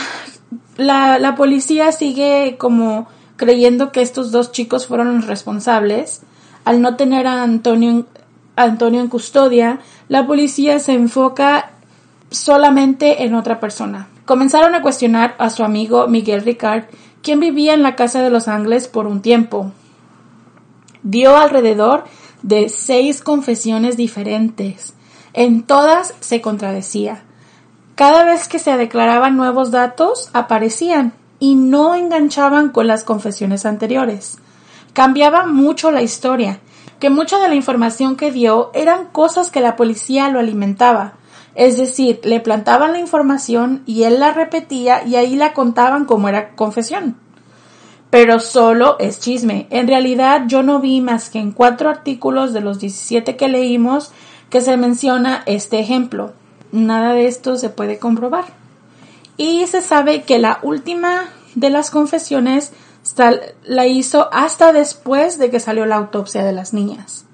[0.77, 6.23] la, la policía sigue como creyendo que estos dos chicos fueron los responsables.
[6.65, 8.07] Al no tener a Antonio,
[8.57, 11.71] a Antonio en custodia, la policía se enfoca
[12.31, 14.09] solamente en otra persona.
[14.25, 16.85] Comenzaron a cuestionar a su amigo Miguel Ricard,
[17.23, 19.73] quien vivía en la casa de los Ángeles por un tiempo.
[21.05, 22.05] Dio alrededor
[22.43, 24.95] de seis confesiones diferentes.
[25.35, 27.23] En todas se contradecía.
[27.95, 34.39] Cada vez que se declaraban nuevos datos, aparecían y no enganchaban con las confesiones anteriores.
[34.95, 36.61] Cambiaba mucho la historia,
[37.01, 41.15] que mucha de la información que dio eran cosas que la policía lo alimentaba.
[41.55, 46.29] Es decir, le plantaban la información y él la repetía y ahí la contaban como
[46.29, 47.17] era confesión.
[48.15, 49.67] Pero solo es chisme.
[49.71, 54.13] En realidad yo no vi más que en cuatro artículos de los 17 que leímos
[54.51, 56.33] que se menciona este ejemplo.
[56.71, 58.45] Nada de esto se puede comprobar.
[59.37, 61.25] Y se sabe que la última
[61.57, 62.73] de las confesiones
[63.65, 67.25] la hizo hasta después de que salió la autopsia de las niñas.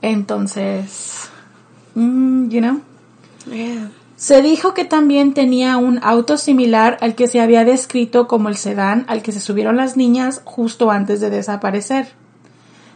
[0.00, 1.30] Entonces,
[1.94, 2.80] mm, you know.
[4.22, 8.56] Se dijo que también tenía un auto similar al que se había descrito como el
[8.56, 12.12] sedán al que se subieron las niñas justo antes de desaparecer.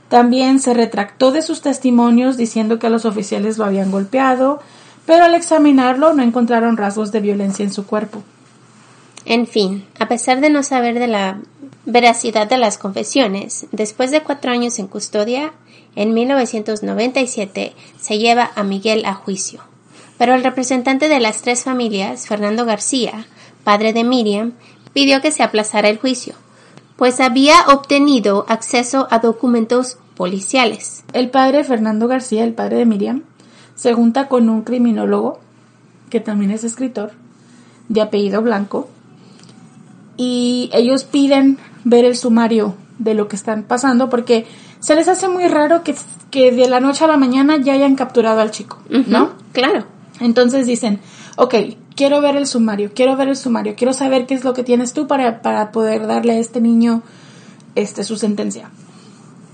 [0.09, 4.61] También se retractó de sus testimonios diciendo que los oficiales lo habían golpeado,
[5.05, 8.23] pero al examinarlo no encontraron rasgos de violencia en su cuerpo.
[9.25, 11.41] En fin, a pesar de no saber de la
[11.87, 15.55] veracidad de las confesiones, después de cuatro años en custodia,
[15.97, 19.65] en 1997 se lleva a Miguel a juicio.
[20.19, 23.27] Pero el representante de las tres familias, Fernando García,
[23.65, 24.53] padre de Miriam,
[24.93, 26.35] pidió que se aplazara el juicio.
[26.97, 31.05] pues había obtenido acceso a documentos policiales.
[31.13, 33.23] El padre Fernando García, el padre de Miriam,
[33.75, 35.39] se junta con un criminólogo,
[36.09, 37.13] que también es escritor,
[37.89, 38.89] de apellido Blanco,
[40.17, 44.47] y ellos piden ver el sumario de lo que están pasando porque
[44.81, 45.95] se les hace muy raro que,
[46.31, 49.33] que de la noche a la mañana ya hayan capturado al chico, ¿no?
[49.53, 49.85] Claro.
[50.21, 51.01] Entonces dicen,
[51.37, 51.55] ok,
[51.95, 54.93] quiero ver el sumario, quiero ver el sumario, quiero saber qué es lo que tienes
[54.93, 57.03] tú para, para poder darle a este niño
[57.75, 58.71] este, su sentencia.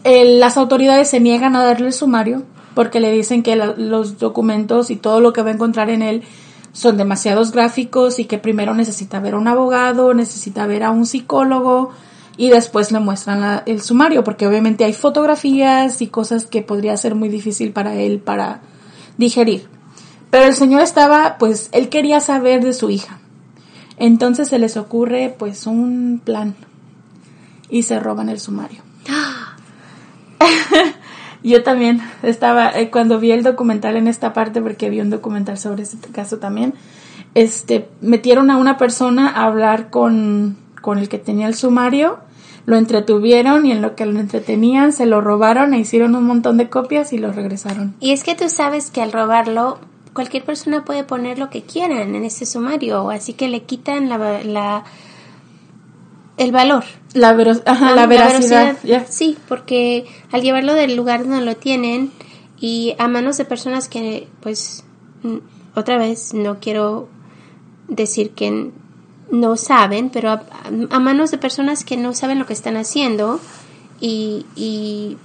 [0.05, 2.43] Las autoridades se niegan a darle el sumario
[2.75, 6.23] porque le dicen que los documentos y todo lo que va a encontrar en él
[6.73, 11.07] son demasiados gráficos y que primero necesita ver a un abogado, necesita ver a un
[11.07, 11.91] psicólogo
[12.37, 16.97] y después le muestran la- el sumario porque obviamente hay fotografías y cosas que podría
[16.97, 18.63] ser muy difícil para él para
[19.19, 19.69] digerir.
[20.33, 23.19] Pero el señor estaba, pues, él quería saber de su hija.
[23.99, 26.55] Entonces se les ocurre, pues, un plan.
[27.69, 28.81] Y se roban el sumario.
[31.45, 35.59] Yo también estaba, eh, cuando vi el documental en esta parte, porque vi un documental
[35.59, 36.73] sobre este caso también,
[37.35, 42.21] este, metieron a una persona a hablar con, con el que tenía el sumario,
[42.65, 46.57] lo entretuvieron y en lo que lo entretenían se lo robaron e hicieron un montón
[46.57, 47.95] de copias y lo regresaron.
[48.01, 49.79] Y es que tú sabes que al robarlo,
[50.15, 54.43] cualquier persona puede poner lo que quieran en ese sumario, así que le quitan la,
[54.45, 54.85] la
[56.37, 56.85] el valor.
[57.15, 58.77] La, vero- ajá, la veracidad.
[59.09, 62.11] Sí, porque al llevarlo del lugar donde lo tienen
[62.59, 64.85] y a manos de personas que, pues,
[65.75, 67.09] otra vez, no quiero
[67.89, 68.71] decir que
[69.31, 70.43] no saben, pero a,
[70.91, 73.41] a manos de personas que no saben lo que están haciendo
[74.01, 75.17] y, y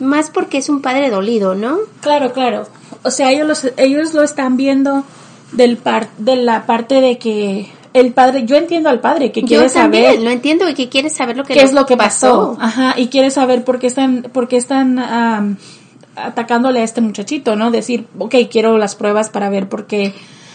[0.00, 1.78] más porque es un padre dolido, ¿no?
[2.00, 2.66] Claro, claro.
[3.04, 5.04] O sea, ellos, los- ellos lo están viendo
[5.52, 9.66] del par, de la parte de que el padre, yo entiendo al padre que quiere
[9.68, 11.96] Yo también saber lo entiendo y que quiere saber lo que qué es lo que
[11.96, 12.56] pasó.
[12.60, 15.56] Ajá, y quiere saber por qué están, por qué están am,
[16.16, 17.70] atacándole a este muchachito, ¿no?
[17.70, 20.12] Decir, ok, quiero las pruebas para ver por qué,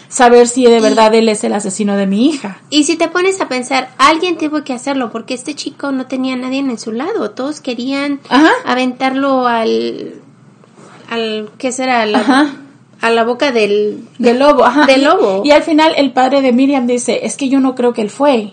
[0.08, 2.60] saber si de verdad él es el asesino de mi hija.
[2.68, 6.34] Y si te pones a pensar, alguien tuvo que hacerlo porque este chico no tenía
[6.34, 7.30] a nadie en su lado.
[7.30, 8.50] Todos querían Ajá.
[8.66, 10.14] aventarlo al,
[11.10, 12.02] al, ¿qué será?
[12.02, 12.54] A la, Ajá.
[13.00, 14.86] a la boca del, Del lobo, ajá.
[14.86, 15.42] Del Y- lobo.
[15.44, 18.10] Y, al final el padre de Miriam dice, es que yo no creo que él
[18.10, 18.52] fue.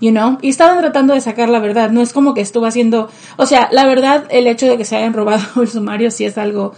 [0.00, 0.38] You know?
[0.42, 1.90] Y estaban tratando de sacar la verdad.
[1.90, 4.96] No es como que estuvo haciendo, o sea, la verdad, el hecho de que se
[4.96, 6.72] hayan robado el sumario sí es algo,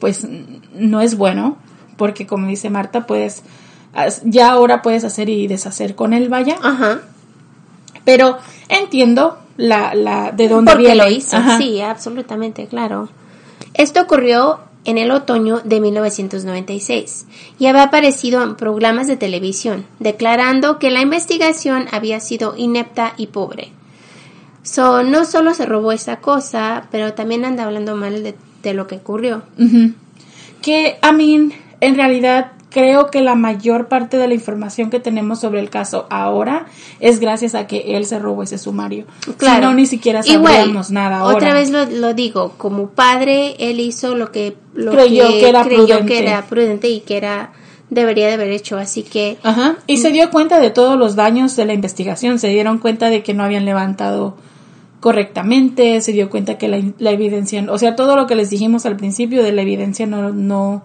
[0.00, 0.26] pues,
[0.74, 1.58] no es bueno.
[1.96, 3.42] Porque como dice Marta, puedes,
[4.24, 6.56] ya ahora puedes hacer y deshacer con él, vaya.
[6.62, 7.02] Ajá.
[8.04, 8.38] Pero
[8.68, 11.04] entiendo la, la, de dónde Porque viene.
[11.04, 11.56] lo hizo, Ajá.
[11.58, 13.08] sí, absolutamente, claro.
[13.74, 17.26] Esto ocurrió en el otoño de 1996
[17.58, 23.28] y había aparecido en programas de televisión, declarando que la investigación había sido inepta y
[23.28, 23.72] pobre.
[24.62, 28.96] So, no solo se robó esa cosa, pero también anda hablando mal de, lo que
[28.96, 29.42] ocurrió.
[30.62, 35.38] Que, a mí, en realidad, creo que la mayor parte de la información que tenemos
[35.38, 36.66] sobre el caso ahora
[36.98, 39.06] es gracias a que él se robó ese sumario.
[39.38, 39.60] Claro.
[39.60, 41.36] Si no, ni siquiera Igual, sabríamos nada ahora.
[41.36, 45.62] Otra vez lo, lo digo, como padre, él hizo lo que, lo Creyó que era
[45.62, 46.12] creyó prudente.
[46.12, 47.52] que era prudente y que era
[47.90, 48.76] debería de haber hecho.
[48.76, 49.76] Así que Ajá.
[49.86, 52.40] Y se dio cuenta de todos los daños de la investigación.
[52.40, 54.36] Se dieron cuenta de que no habían levantado
[54.98, 56.00] correctamente.
[56.00, 58.96] Se dio cuenta que la, la evidencia, o sea, todo lo que les dijimos al
[58.96, 60.82] principio de la evidencia no, no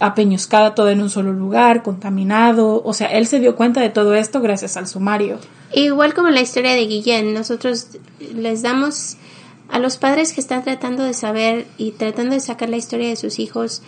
[0.00, 2.82] apeñuscada todo en un solo lugar, contaminado.
[2.84, 5.38] O sea, él se dio cuenta de todo esto gracias al sumario.
[5.72, 7.88] Igual como la historia de Guillén, nosotros
[8.34, 9.16] les damos
[9.68, 13.16] a los padres que están tratando de saber y tratando de sacar la historia de
[13.16, 13.82] sus hijos,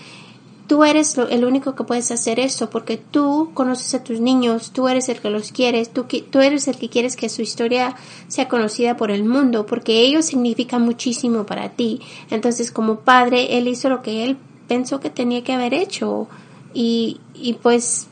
[0.67, 4.87] tú eres el único que puedes hacer eso porque tú conoces a tus niños, tú
[4.87, 7.97] eres el que los quieres, tú, tú eres el que quieres que su historia
[8.29, 12.01] sea conocida por el mundo porque ellos significan muchísimo para ti.
[12.31, 14.37] Entonces como padre, él hizo lo que él
[14.71, 16.29] pensó que tenía que haber hecho
[16.73, 18.07] y, y pues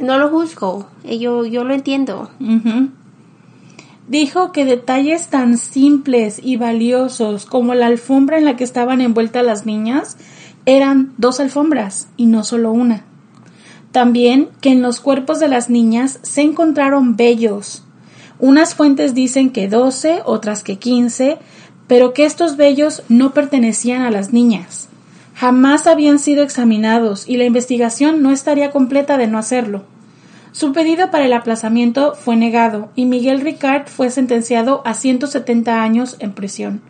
[0.00, 2.28] no lo juzgo, yo, yo lo entiendo.
[4.08, 9.46] Dijo que detalles tan simples y valiosos como la alfombra en la que estaban envueltas
[9.46, 10.16] las niñas
[10.66, 13.04] eran dos alfombras y no solo una.
[13.92, 17.84] También que en los cuerpos de las niñas se encontraron vellos.
[18.40, 21.38] Unas fuentes dicen que 12, otras que 15,
[21.86, 24.89] pero que estos vellos no pertenecían a las niñas.
[25.40, 29.84] Jamás habían sido examinados y la investigación no estaría completa de no hacerlo.
[30.52, 36.16] Su pedido para el aplazamiento fue negado y Miguel Ricard fue sentenciado a 170 años
[36.18, 36.82] en prisión,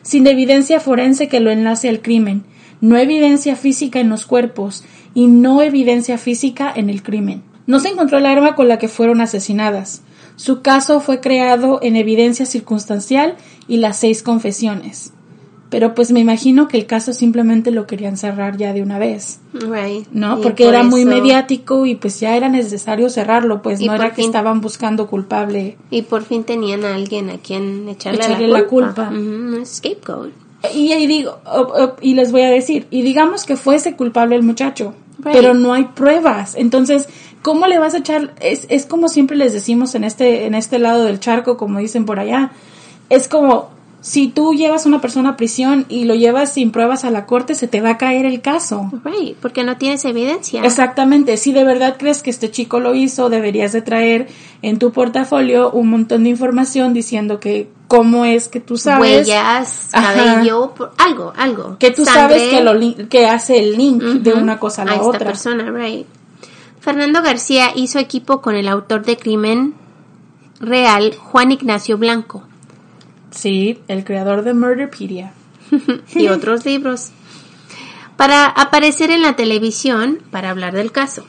[0.00, 2.44] sin evidencia forense que lo enlace al crimen,
[2.80, 4.82] no evidencia física en los cuerpos
[5.12, 7.42] y no evidencia física en el crimen.
[7.66, 10.00] No se encontró el arma con la que fueron asesinadas.
[10.36, 13.36] Su caso fue creado en evidencia circunstancial
[13.68, 15.12] y las seis confesiones.
[15.70, 19.38] Pero pues me imagino que el caso simplemente lo querían cerrar ya de una vez.
[19.54, 20.06] Right.
[20.12, 20.38] ¿No?
[20.40, 23.86] Y Porque por era muy eso- mediático y pues ya era necesario cerrarlo, pues Y
[23.86, 25.76] no era que estaban buscando culpable.
[25.90, 29.06] Y por fin tenían a alguien a quien echarle, Echarle la la culpa.
[29.06, 29.10] culpa.
[29.10, 30.30] Un scapegoat.
[30.74, 31.38] Y ahí digo,
[32.02, 35.32] y les voy a decir, y digamos que fuese culpable el muchacho, Right.
[35.34, 36.54] pero no hay pruebas.
[36.56, 37.08] Entonces,
[37.42, 38.34] ¿cómo le vas a echar?
[38.40, 42.04] Es, es como siempre les decimos en este, en este lado del charco, como dicen
[42.06, 42.50] por allá.
[43.08, 43.70] Es como,
[44.02, 47.26] si tú llevas a una persona a prisión y lo llevas sin pruebas a la
[47.26, 48.90] corte, se te va a caer el caso.
[49.04, 50.62] Right, porque no tienes evidencia.
[50.64, 54.28] Exactamente, si de verdad crees que este chico lo hizo, deberías de traer
[54.62, 59.88] en tu portafolio un montón de información diciendo que cómo es que tú sabes Huellas,
[59.92, 61.76] cabello, por- algo, algo.
[61.78, 62.38] que tú Sangre.
[62.38, 65.26] sabes que lo que hace el link de una cosa a la esta otra.
[65.26, 66.06] persona, right.
[66.80, 69.74] Fernando García hizo equipo con el autor de Crimen
[70.60, 72.44] Real, Juan Ignacio Blanco,
[73.30, 75.32] Sí, el creador de Murderpedia.
[76.14, 77.10] y otros libros,
[78.16, 81.24] para aparecer en la televisión para hablar del caso.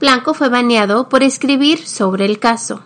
[0.00, 2.82] Blanco fue baneado por escribir sobre el caso,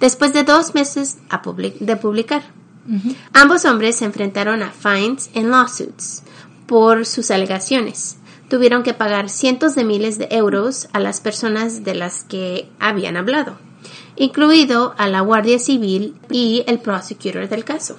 [0.00, 2.42] después de dos meses a public- de publicar.
[3.32, 6.22] Ambos hombres se enfrentaron a fines en lawsuits
[6.66, 8.18] por sus alegaciones.
[8.48, 13.16] Tuvieron que pagar cientos de miles de euros a las personas de las que habían
[13.16, 13.56] hablado,
[14.16, 17.96] incluido a la Guardia Civil y el prosecutor del caso.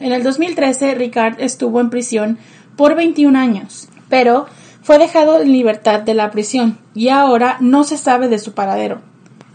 [0.00, 2.38] En el 2013, Ricard estuvo en prisión
[2.76, 4.46] por 21 años, pero
[4.82, 9.00] fue dejado en libertad de la prisión y ahora no se sabe de su paradero.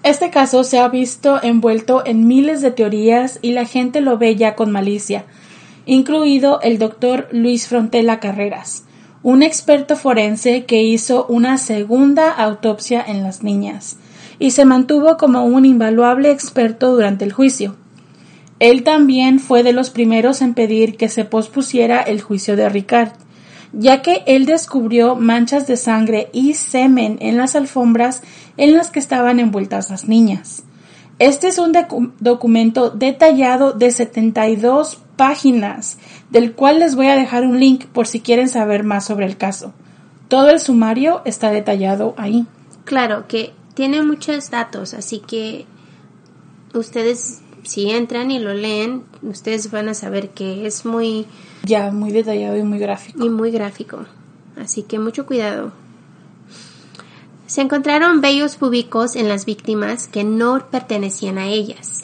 [0.03, 4.36] Este caso se ha visto envuelto en miles de teorías y la gente lo ve
[4.36, 5.26] ya con malicia,
[5.86, 8.84] incluido el doctor Luis Frontela Carreras,
[9.24, 13.97] un experto forense que hizo una segunda autopsia en las niñas
[14.39, 17.75] y se mantuvo como un invaluable experto durante el juicio.
[18.59, 23.11] Él también fue de los primeros en pedir que se pospusiera el juicio de Ricard,
[23.71, 28.21] ya que él descubrió manchas de sangre y semen en las alfombras
[28.57, 30.63] en las que estaban envueltas las niñas.
[31.19, 35.97] Este es un docu- documento detallado de 72 páginas,
[36.29, 39.37] del cual les voy a dejar un link por si quieren saber más sobre el
[39.37, 39.73] caso.
[40.29, 42.45] Todo el sumario está detallado ahí.
[42.85, 45.65] Claro que tiene muchos datos, así que
[46.73, 51.27] ustedes si entran y lo leen, ustedes van a saber que es muy
[51.63, 53.23] Ya, muy detallado y muy gráfico.
[53.23, 54.05] y muy gráfico.
[54.57, 55.71] Así que mucho cuidado.
[57.47, 62.03] Se encontraron vellos púbicos en las víctimas que no pertenecían a ellas.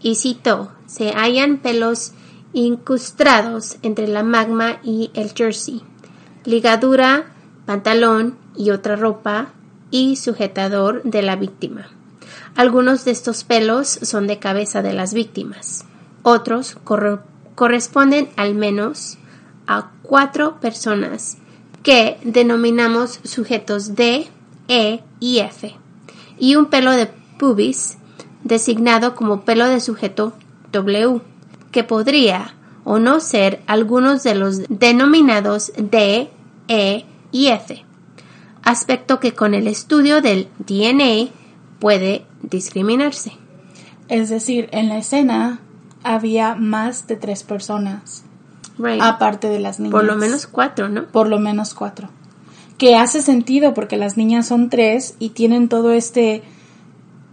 [0.00, 2.12] Y citó, se hallan pelos
[2.54, 5.82] incrustados entre la magma y el jersey,
[6.46, 7.34] ligadura,
[7.66, 9.52] pantalón y otra ropa
[9.90, 11.88] y sujetador de la víctima.
[12.56, 15.84] Algunos de estos pelos son de cabeza de las víctimas.
[16.22, 17.20] Otros corre-
[17.54, 19.18] corresponden al menos
[19.66, 21.38] a cuatro personas
[21.82, 24.28] que denominamos sujetos D,
[24.68, 25.76] E y F,
[26.38, 27.96] y un pelo de pubis
[28.44, 30.32] designado como pelo de sujeto
[30.72, 31.20] W,
[31.70, 36.30] que podría o no ser algunos de los denominados D,
[36.68, 37.84] E y F,
[38.62, 41.30] aspecto que con el estudio del DNA
[41.78, 43.32] puede discriminarse.
[44.08, 45.60] Es decir, en la escena
[46.02, 48.24] había más de tres personas,
[48.78, 49.00] Right.
[49.02, 49.92] aparte de las niñas.
[49.92, 51.06] Por lo menos cuatro, ¿no?
[51.06, 52.08] Por lo menos cuatro.
[52.78, 56.42] Que hace sentido porque las niñas son tres y tienen todo este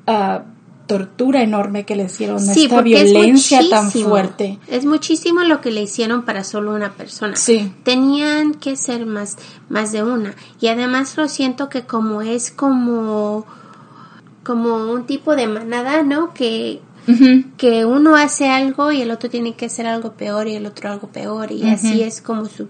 [0.05, 0.43] ah,
[0.88, 4.57] tortura enorme que le hicieron, esta es violencia tan fuerte.
[4.67, 7.35] Es muchísimo lo que le hicieron para solo una persona.
[7.35, 7.71] Sí.
[7.83, 9.38] Tenían que ser más,
[9.69, 10.33] más de una.
[10.61, 13.45] Y además lo siento que como es como,
[14.43, 16.33] como un tipo de manada, ¿no?
[16.33, 16.81] Que,
[17.57, 20.89] que uno hace algo y el otro tiene que hacer algo peor y el otro
[20.89, 21.51] algo peor.
[21.51, 22.69] Y así es como su,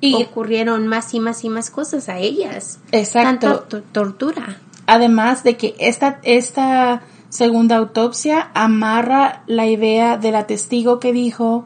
[0.00, 2.80] Y ocurrieron más y más y más cosas a ellas.
[2.90, 3.60] Exacto.
[3.60, 4.60] Tanta tortura.
[4.86, 11.64] además de que esta, esta segunda autopsia amarra la idea de la testigo que dijo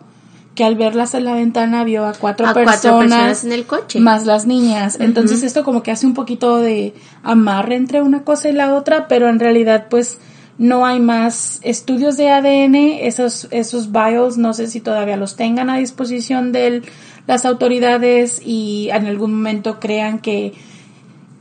[0.54, 3.66] que al verlas en la ventana vio a cuatro, A personas, cuatro personas en el
[3.66, 4.00] coche.
[4.00, 4.98] más las niñas.
[5.00, 9.08] Entonces esto como que hace un poquito de amarre entre una cosa y la otra,
[9.08, 10.18] pero en realidad pues
[10.58, 15.70] no hay más estudios de ADN, esos, esos bios no sé si todavía los tengan
[15.70, 16.82] a disposición de
[17.26, 20.52] las autoridades y en algún momento crean que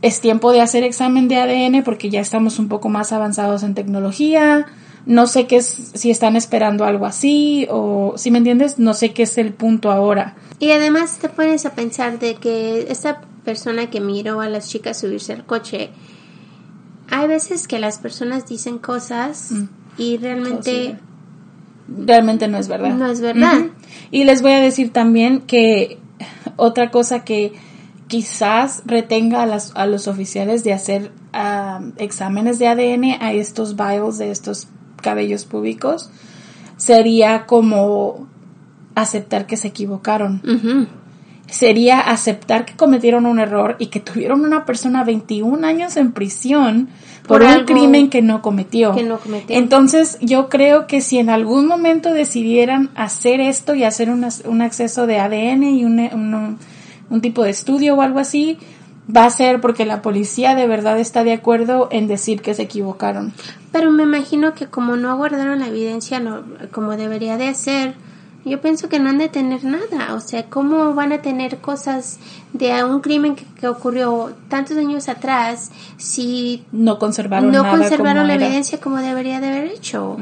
[0.01, 3.75] es tiempo de hacer examen de ADN porque ya estamos un poco más avanzados en
[3.75, 4.65] tecnología.
[5.05, 9.11] No sé qué es, si están esperando algo así o, si me entiendes, no sé
[9.13, 10.35] qué es el punto ahora.
[10.59, 14.99] Y además te pones a pensar de que esta persona que miró a las chicas
[14.99, 15.89] subirse al coche,
[17.09, 19.53] hay veces que las personas dicen cosas
[19.97, 20.97] y realmente
[21.87, 22.93] realmente no es verdad.
[22.93, 23.65] No es verdad.
[24.11, 25.97] Y les voy a decir también que
[26.55, 27.53] otra cosa que
[28.10, 31.12] quizás retenga a, las, a los oficiales de hacer
[31.97, 34.68] exámenes de ADN a estos vials de estos
[35.01, 36.10] cabellos públicos
[36.76, 38.28] sería como
[38.95, 40.41] aceptar que se equivocaron.
[41.47, 46.89] Sería aceptar que cometieron un error y que tuvieron una persona 21 años en prisión
[47.28, 48.95] por, un crimen que no, cometió.
[49.49, 55.05] Entonces yo creo que si en algún momento decidieran hacer esto y hacer un acceso
[55.05, 56.60] de ADN y un, un
[57.22, 58.57] tipo de estudio o algo así,
[59.16, 62.64] va a ser porque la policía de verdad está de acuerdo en decir que se
[62.64, 63.34] equivocaron.
[63.72, 66.22] Pero me imagino que como no guardaron la evidencia
[66.72, 67.95] como debería de ser,
[68.45, 70.14] yo pienso que no han de tener nada.
[70.14, 72.20] O sea, ¿cómo van a tener cosas
[72.53, 78.80] de un crimen que, ocurrió tantos años atrás si no conservaron, no conservaron la evidencia
[78.80, 80.18] como debería de haber hecho?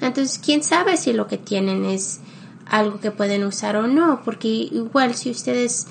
[0.00, 2.20] Entonces, ¿quién sabe si lo que tienen es
[2.66, 4.20] algo que pueden usar o no?
[4.24, 5.86] Porque igual si ustedes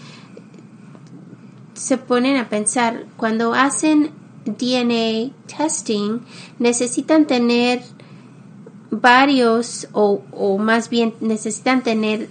[1.74, 4.12] se ponen a pensar, cuando hacen
[4.46, 6.20] DNA testing,
[6.60, 7.82] necesitan tener
[8.92, 12.30] varios o, o más bien necesitan tener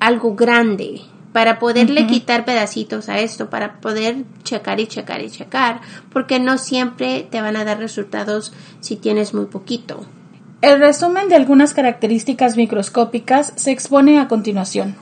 [0.00, 1.02] algo grande
[1.32, 5.80] para poderle quitar pedacitos a esto, para poder checar y checar y checar,
[6.12, 10.04] porque no siempre te van a dar resultados si tienes muy poquito.
[10.60, 14.94] El resumen de algunas características microscópicas se expone a continuación.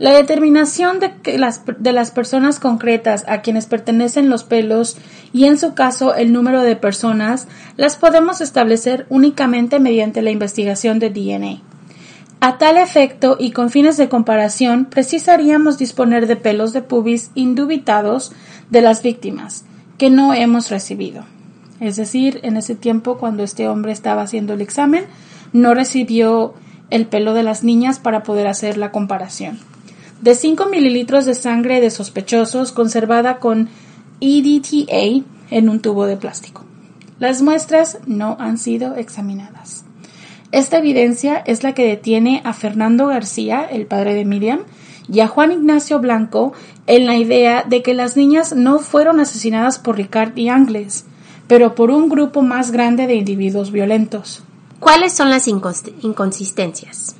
[0.00, 4.96] La determinación de, las, de las personas concretas a quienes pertenecen los pelos
[5.34, 11.00] y en su caso el número de personas las podemos establecer únicamente mediante la investigación
[11.00, 11.60] de DNA.
[12.40, 18.32] A tal efecto y con fines de comparación, precisaríamos disponer de pelos de pubis indubitados
[18.70, 19.66] de las víctimas,
[19.98, 21.24] que no hemos recibido.
[21.78, 25.04] Es decir, en ese tiempo cuando este hombre estaba haciendo el examen,
[25.52, 26.54] no recibió
[26.88, 29.58] el pelo de las niñas para poder hacer la comparación
[30.20, 33.68] de 5 mililitros de sangre de sospechosos conservada con
[34.20, 36.64] EDTA en un tubo de plástico.
[37.18, 39.84] Las muestras no han sido examinadas.
[40.52, 44.60] Esta evidencia es la que detiene a Fernando García, el padre de Miriam,
[45.08, 46.52] y a Juan Ignacio Blanco
[46.86, 51.04] en la idea de que las niñas no fueron asesinadas por Ricard y Angles,
[51.46, 54.42] pero por un grupo más grande de individuos violentos.
[54.78, 57.16] ¿Cuáles son las inconsistencias?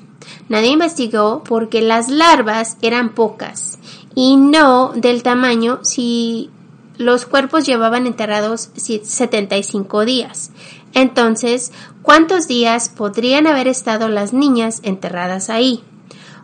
[0.48, 3.78] Nadie investigó porque las larvas eran pocas
[4.14, 6.50] y no del tamaño si
[6.96, 10.50] los cuerpos llevaban enterrados 75 días.
[10.92, 11.72] Entonces,
[12.02, 15.82] ¿cuántos días podrían haber estado las niñas enterradas ahí?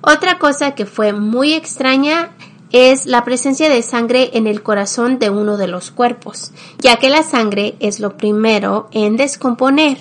[0.01, 2.31] Otra cosa que fue muy extraña
[2.71, 7.11] es la presencia de sangre en el corazón de uno de los cuerpos, ya que
[7.11, 9.99] la sangre es lo primero en descomponer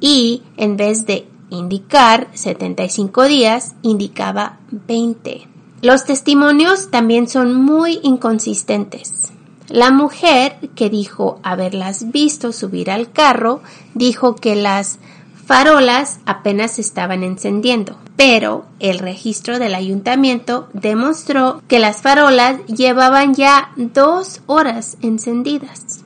[0.00, 5.48] y en vez de indicar 75 días, indicaba 20.
[5.80, 9.32] Los testimonios también son muy inconsistentes.
[9.68, 13.62] La mujer que dijo haberlas visto subir al carro
[13.94, 14.98] dijo que las
[15.46, 23.72] farolas apenas estaban encendiendo, pero el registro del ayuntamiento demostró que las farolas llevaban ya
[23.76, 26.03] dos horas encendidas.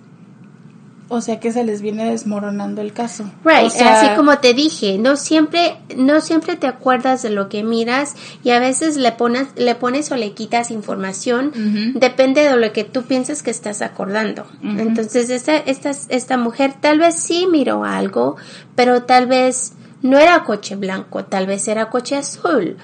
[1.10, 3.24] O sea que se les viene desmoronando el caso.
[3.44, 8.14] Right, así como te dije, no siempre, no siempre te acuerdas de lo que miras
[8.44, 11.52] y a veces le pones, le pones o le quitas información,
[11.94, 14.46] depende de lo que tú piensas que estás acordando.
[14.62, 18.36] Entonces esta, esta, esta mujer tal vez sí miró algo,
[18.74, 22.76] pero tal vez no era coche blanco, tal vez era coche azul,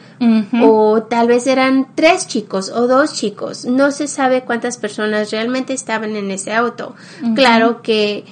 [0.62, 3.65] o tal vez eran tres chicos o dos chicos.
[3.65, 6.95] No se sabe cuántas personas realmente estaban en ese auto.
[7.35, 8.25] Claro que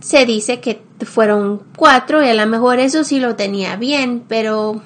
[0.00, 4.82] se dice que fueron cuatro y a lo mejor eso sí lo tenía bien, pero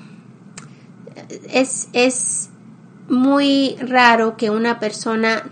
[1.52, 2.50] es, es
[3.09, 5.44] muy raro que una persona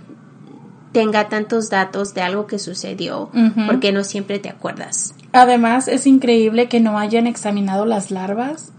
[0.92, 3.30] tenga tantos datos de algo que sucedió,
[3.66, 5.14] porque no siempre te acuerdas.
[5.34, 8.72] Además, es increíble que no hayan examinado las larvas.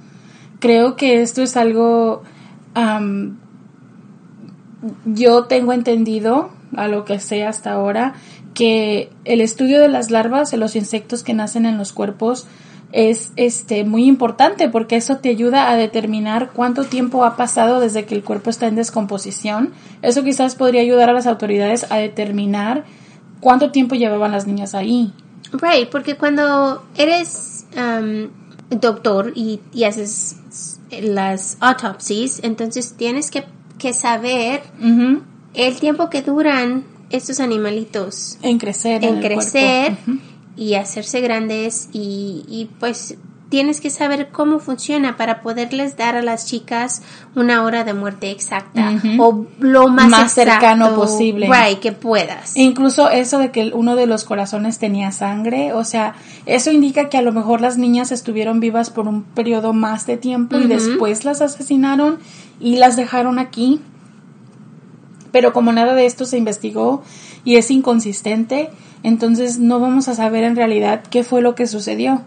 [0.59, 2.23] Creo que esto es algo...
[5.05, 8.13] yo tengo entendido, a lo que sé hasta ahora,
[8.53, 12.47] que el estudio de las larvas de los insectos que nacen en los cuerpos
[12.93, 18.05] es este muy importante porque eso te ayuda a determinar cuánto tiempo ha pasado desde
[18.05, 19.73] que el cuerpo está en descomposición.
[20.01, 22.85] Eso quizás podría ayudar a las autoridades a determinar
[23.41, 25.11] cuánto tiempo llevaban las niñas ahí.
[25.53, 28.29] Right, porque cuando eres um,
[28.69, 30.37] doctor y, haces
[31.01, 33.43] las autopsies, entonces tienes que,
[33.93, 34.63] saber
[35.53, 39.03] el tiempo que duran estos animalitos en crecer.
[39.03, 39.95] En, crecer
[40.55, 43.15] y hacerse grandes y, y pues
[43.55, 47.01] tienes que saber cómo funciona para poderles dar a las chicas
[47.35, 51.47] una hora de muerte exacta o lo más, cercano posible.
[51.47, 52.57] Right, que puedas.
[52.57, 57.17] incluso eso de que uno de los corazones tenía sangre, o sea, eso indica que
[57.17, 61.23] a lo mejor las niñas estuvieron vivas por un periodo más de tiempo y después
[61.23, 62.19] las asesinaron
[62.59, 63.79] y las dejaron aquí.
[65.31, 67.03] Pero como nada de esto se investigó
[67.45, 68.69] y es inconsistente,
[69.01, 72.25] entonces no vamos a saber en realidad qué fue lo que sucedió.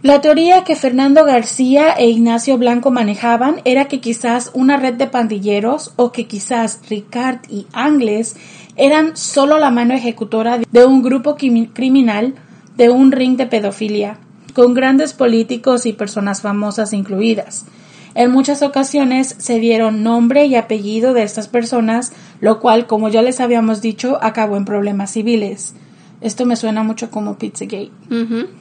[0.00, 5.08] La teoría que Fernando García e Ignacio Blanco manejaban era que quizás una red de
[5.08, 8.36] pandilleros o que quizás Ricard y Angles
[8.76, 12.34] eran solo la mano ejecutora de un grupo criminal
[12.76, 14.20] de un ring de pedofilia,
[14.54, 17.66] con grandes políticos y personas famosas incluidas.
[18.14, 23.22] En muchas ocasiones se dieron nombre y apellido de estas personas, lo cual, como ya
[23.22, 25.74] les habíamos dicho, acabó en problemas civiles.
[26.20, 27.90] Esto me suena mucho como Pizzagate.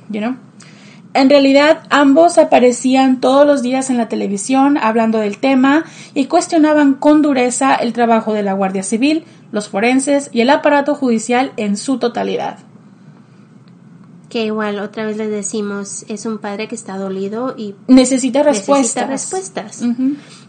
[0.10, 0.36] you know?
[1.18, 6.93] En realidad, ambos aparecían todos los días en la televisión hablando del tema y cuestionaban
[6.93, 11.76] con dureza el trabajo de la Guardia Civil, los forenses y el aparato judicial en
[11.76, 12.59] su totalidad.
[14.30, 19.09] Que igual otra vez les decimos, es un padre que está dolido y necesita respuestas.
[19.09, 19.84] Necesita respuestas.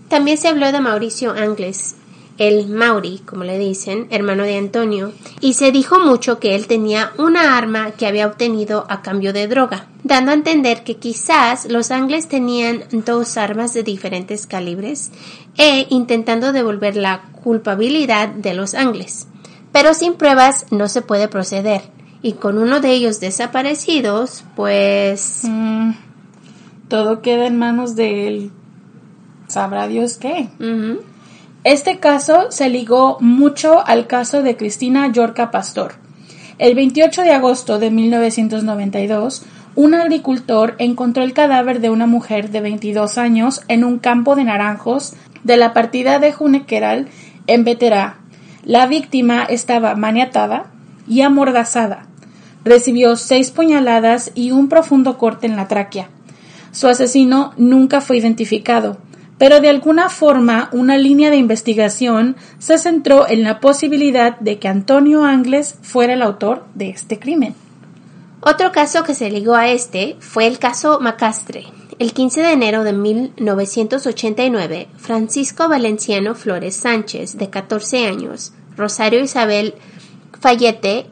[0.08, 1.94] También se habló de Mauricio Angles,
[2.39, 7.12] el Mauri, como le dicen, hermano de Antonio, y se dijo mucho que él tenía
[7.18, 11.91] una arma que había obtenido a cambio de droga, dando a entender que quizás los
[11.91, 15.11] Angles tenían dos armas de diferentes calibres
[15.57, 19.26] e intentando devolver la culpabilidad de los Angles.
[19.72, 21.82] Pero sin pruebas no se puede proceder,
[22.22, 25.41] y con uno de ellos desaparecidos, pues...
[25.43, 25.91] Mm,
[26.89, 28.51] todo queda en manos de él.
[29.49, 30.49] Sabrá Dios qué.
[31.64, 35.94] Este caso se ligó mucho al caso de Cristina Yorca Pastor.
[36.59, 39.44] El 28 de agosto de 1992,
[39.74, 44.44] un agricultor encontró el cadáver de una mujer de 22 años en un campo de
[44.44, 47.09] naranjos de la partida de Junequeral
[47.48, 48.18] en Veterá.
[48.64, 50.66] La víctima estaba maniatada
[51.09, 52.06] y amordazada.
[52.64, 56.09] Recibió seis puñaladas y un profundo corte en la tráquea.
[56.70, 58.98] Su asesino nunca fue identificado,
[59.39, 64.68] pero de alguna forma una línea de investigación se centró en la posibilidad de que
[64.68, 67.55] Antonio Angles fuera el autor de este crimen.
[68.41, 71.66] Otro caso que se ligó a este fue el caso Macastre.
[71.99, 79.74] El 15 de enero de 1989, Francisco Valenciano Flores Sánchez, de 14 años, Rosario Isabel
[80.41, 81.07] Fayete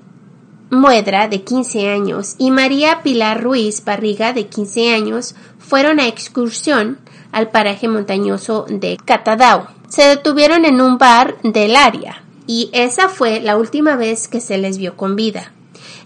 [0.71, 6.99] Muedra, de 15 años, y María Pilar Ruiz Barriga, de 15 años, fueron a excursión
[7.33, 9.67] al paraje montañoso de Catadao.
[9.89, 14.59] Se detuvieron en un bar del área y esa fue la última vez que se
[14.59, 15.53] les vio con vida.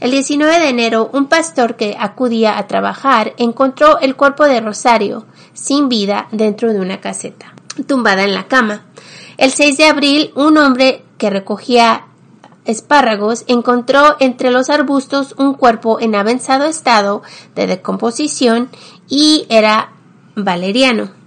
[0.00, 5.26] El 19 de enero, un pastor que acudía a trabajar encontró el cuerpo de Rosario,
[5.52, 7.54] sin vida, dentro de una caseta,
[7.86, 8.86] tumbada en la cama.
[9.36, 12.06] El 6 de abril, un hombre que recogía
[12.64, 17.22] espárragos encontró entre los arbustos un cuerpo en avanzado estado
[17.54, 18.70] de decomposición
[19.08, 19.92] y era
[20.36, 21.20] valeriano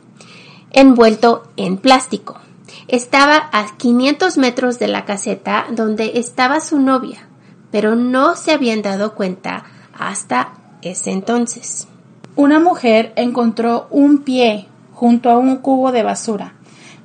[0.73, 2.39] envuelto en plástico.
[2.87, 7.27] Estaba a 500 metros de la caseta donde estaba su novia,
[7.71, 9.63] pero no se habían dado cuenta
[9.97, 11.87] hasta ese entonces.
[12.35, 16.55] Una mujer encontró un pie junto a un cubo de basura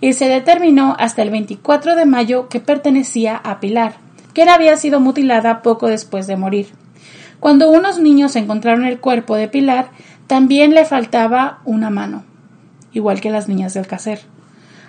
[0.01, 3.97] y se determinó hasta el 24 de mayo que pertenecía a Pilar,
[4.33, 6.69] quien había sido mutilada poco después de morir.
[7.41, 9.91] Cuando unos niños encontraron el cuerpo de Pilar,
[10.29, 12.23] también le faltaba una mano
[12.93, 14.21] igual que las niñas del caser.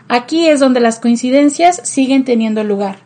[0.07, 2.97] Aquí es donde las coincidencias siguen teniendo lugar.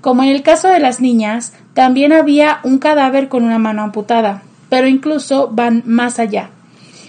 [0.00, 4.42] Como en el caso de las niñas, también había un cadáver con una mano amputada,
[4.68, 6.50] pero incluso van más allá.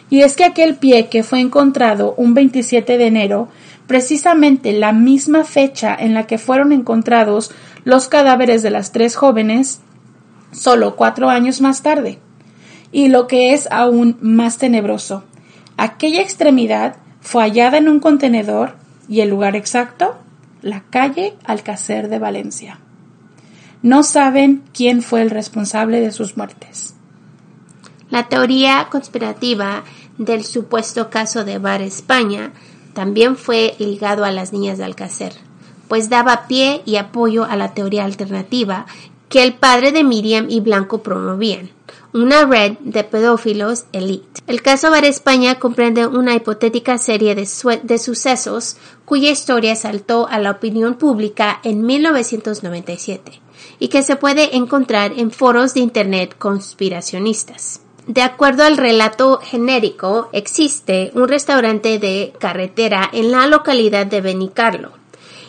[0.10, 3.50] Y es que aquel pie que fue encontrado un 27 de enero,
[3.86, 7.52] precisamente la misma fecha en la que fueron encontrados
[7.84, 9.82] los cadáveres de las tres jóvenes,
[10.52, 12.20] solo cuatro años más tarde.
[12.92, 15.24] Y lo que es aún más tenebroso,
[15.78, 18.76] aquella extremidad fue hallada en un contenedor
[19.10, 20.18] y el lugar exacto,
[20.62, 22.80] la calle Alcácer de Valencia.
[23.82, 26.96] No saben quién fue el responsable de sus muertes.
[28.10, 29.84] La teoría conspirativa
[30.18, 32.54] del supuesto caso de Bar España
[32.94, 35.34] también fue ligado a las niñas de Alcácer,
[35.88, 38.86] pues daba pie y apoyo a la teoría alternativa
[39.30, 41.72] que el padre de Miriam y Blanco promovían,
[42.14, 44.42] una red de pedófilos elite.
[44.48, 47.48] El caso Bar España comprende una hipotética serie de,
[47.84, 53.42] de, sucesos cuya historia saltó a la opinión pública en 1997
[53.80, 57.82] y que se puede encontrar en foros de Internet conspiracionistas.
[58.08, 64.92] De acuerdo al relato genérico, existe un restaurante de carretera en la localidad de Benicarlo,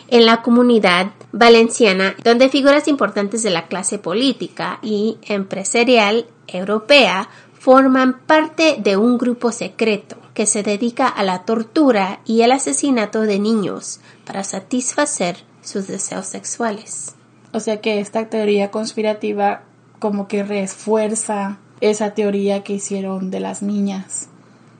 [0.09, 8.19] en la comunidad valenciana, donde figuras importantes de la clase política y empresarial europea forman
[8.19, 13.39] parte de un grupo secreto que se dedica a la tortura y el asesinato de
[13.39, 17.15] niños para satisfacer sus deseos sexuales.
[17.51, 19.63] O sea que esta teoría conspirativa
[19.99, 24.29] como que refuerza esa teoría que hicieron de las niñas,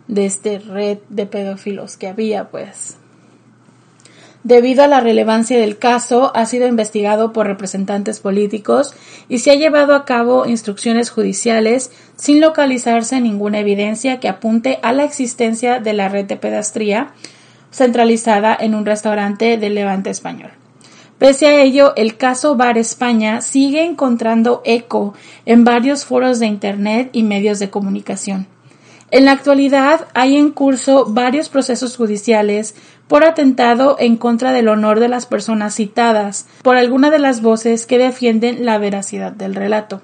[0.08, 2.98] de este red de pedófilos que había, pues.
[4.48, 8.96] Debido a la relevancia del caso, ha sido investigado por representantes políticos
[9.28, 14.94] y se ha llevado a cabo instrucciones judiciales sin localizarse ninguna evidencia que apunte a
[14.94, 17.12] la existencia de la red de pedastría
[17.74, 20.52] centralizada en un restaurante del Levante español.
[21.18, 25.14] Pese a ello, el caso Bar España sigue encontrando eco
[25.46, 28.48] en varios foros de Internet y medios de comunicación.
[29.10, 32.76] En la actualidad hay en curso varios procesos judiciales
[33.08, 37.86] por atentado en contra del honor de las personas citadas por alguna de las voces
[37.86, 40.02] que defienden la veracidad del relato.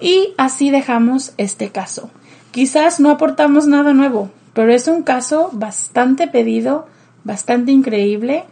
[0.00, 2.10] Y así dejamos este caso.
[2.50, 6.86] Quizás no aportamos nada nuevo, pero es un caso bastante pedido,
[7.24, 8.44] bastante increíble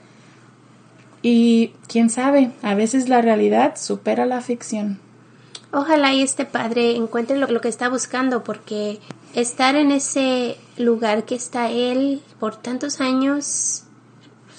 [1.22, 4.98] y quién sabe, a veces la realidad supera la ficción.
[5.72, 8.98] Ojalá y este padre encuentre lo, que está buscando porque
[9.34, 13.84] estar en ese lugar que está él por tantos años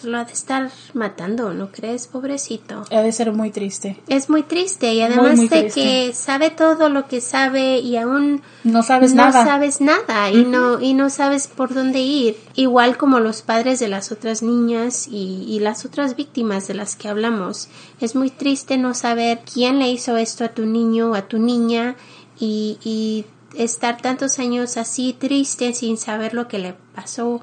[0.06, 2.84] lo ha de estar matando, ¿no crees, pobrecito?
[2.92, 4.00] Ha de ser muy triste.
[4.08, 8.84] Es muy triste y además de que sabe todo lo que sabe y aún no
[8.84, 9.46] sabes no nada.
[9.46, 12.38] sabes nada y no y no sabes por dónde ir.
[12.56, 16.96] Igual como los padres de las otras niñas y, y las otras víctimas de las
[16.96, 17.70] que hablamos.
[18.00, 21.40] Es muy triste no saber quién le hizo esto a tu niño o a tu
[21.40, 21.96] niña
[22.40, 23.26] y, y
[23.56, 27.42] estar tantos años así triste sin saber lo que le pasó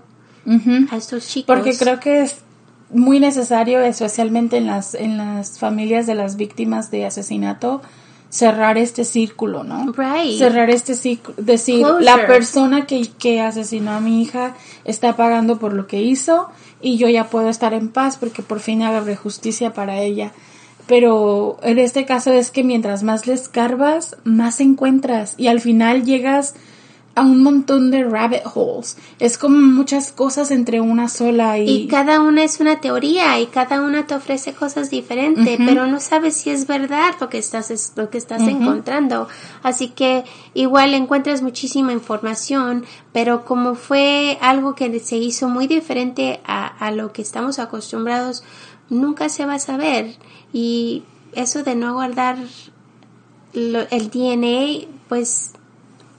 [0.90, 1.54] a estos chicos.
[1.54, 2.38] Porque creo que es
[2.90, 7.82] muy necesario, especialmente en las, en las familias de las víctimas de asesinato,
[8.30, 9.92] cerrar este círculo, ¿no?
[9.92, 10.38] Right.
[10.38, 14.54] Cerrar este círculo, decir, la persona que, que asesinó a mi hija
[14.84, 16.48] está pagando por lo que hizo
[16.80, 20.32] y yo ya puedo estar en paz porque por fin habrá justicia para ella.
[20.90, 26.04] Pero en este caso es que mientras más le escarbas, más encuentras y al final
[26.04, 26.56] llegas
[27.14, 28.96] a un montón de rabbit holes.
[29.20, 31.68] Es como muchas cosas entre una sola y...
[31.70, 36.00] Y cada una es una teoría y cada una te ofrece cosas diferentes, pero no
[36.00, 39.28] sabes si es verdad lo que estás, lo que estás encontrando.
[39.62, 40.24] Así que
[40.54, 46.90] igual encuentras muchísima información, pero como fue algo que se hizo muy diferente a, a
[46.90, 48.42] lo que estamos acostumbrados,
[48.90, 50.14] nunca se va a saber.
[50.52, 52.36] Y eso de no guardar
[53.54, 55.52] el DNA, pues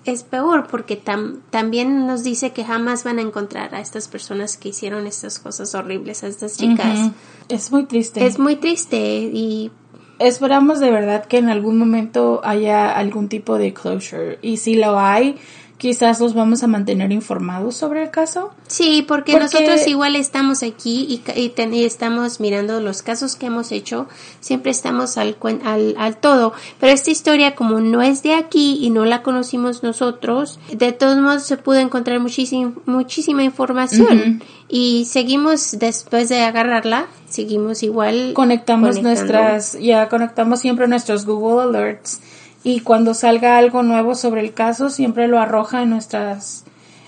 [0.04, 4.70] es peor porque también nos dice que jamás van a encontrar a estas personas que
[4.70, 7.12] hicieron estas cosas horribles a estas chicas.
[7.50, 8.26] Es muy triste.
[8.26, 9.72] Es muy triste y
[10.18, 15.00] esperamos de verdad que en algún momento haya algún tipo de closure y si lo
[15.00, 15.38] hay,
[15.82, 18.52] quizás los vamos a mantener informados sobre el caso.
[18.68, 24.08] Sí, porque, nosotros igual estamos aquí y, y, estamos mirando los casos que hemos hecho,
[24.42, 28.92] siempre estamos al, al, al, todo, pero esta historia como no es de aquí y
[28.92, 35.80] no la conocimos nosotros, de todos modos se pudo encontrar muchísima, muchísima información y seguimos
[35.80, 38.34] después de agarrarla, seguimos igual.
[38.36, 42.22] Conectamos nuestras, ya conectamos siempre nuestros Google Alerts
[42.64, 46.66] y cuando salga algo nuevo sobre el caso siempre lo arroja en nuestras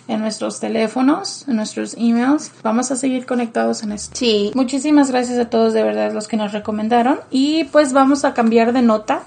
[0.07, 2.51] en nuestros teléfonos, en nuestros emails.
[2.61, 4.15] Vamos a seguir conectados en esto.
[4.15, 4.51] Sí.
[4.53, 8.73] Muchísimas gracias a todos de verdad los que nos recomendaron y pues vamos a cambiar
[8.73, 9.23] de nota.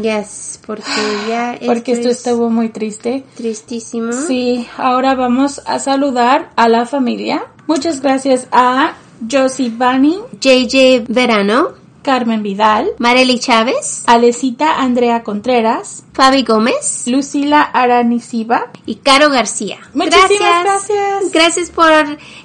[0.00, 0.82] Yes, porque
[1.28, 3.24] ya porque esto, estuvo muy triste.
[3.36, 4.12] Tristísimo.
[4.12, 7.44] Sí, ahora vamos a saludar a la familia.
[7.66, 8.94] Muchas gracias a
[9.30, 11.70] Josie Bunny, JJ Verano,
[12.08, 19.76] Carmen Vidal, Marely Chávez, Alecita Andrea Contreras, Fabi Gómez, Lucila Aranisiva y Caro García.
[19.92, 21.32] Muchísimas gracias.
[21.34, 21.92] Gracias por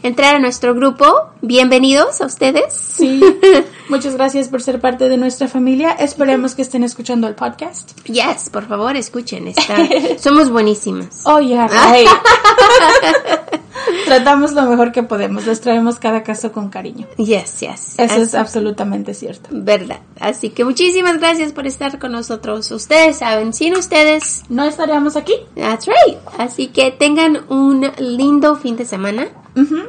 [0.04, 1.06] entrar a nuestro grupo.
[1.42, 2.74] Bienvenidos a ustedes.
[2.74, 3.22] Sí.
[3.88, 5.94] Muchas gracias por ser parte de nuestra familia.
[5.94, 7.98] Esperemos que estén escuchando el podcast.
[8.04, 9.48] Yes, por favor, escuchen.
[9.48, 9.78] Está...
[10.20, 11.22] Somos buenísimas.
[11.24, 11.70] Oh, yeah,
[14.06, 17.08] Tratamos lo mejor que podemos, les traemos cada caso con cariño.
[17.18, 17.94] Yes, yes.
[17.98, 19.50] Eso es absolutamente cierto.
[19.52, 20.00] verdad.
[20.20, 22.70] Así que muchísimas gracias por estar con nosotros.
[22.72, 25.34] Ustedes saben, sin ustedes, No estaríamos aquí.
[25.56, 26.18] that's right.
[26.38, 29.28] Así que tengan un lindo fin de semana.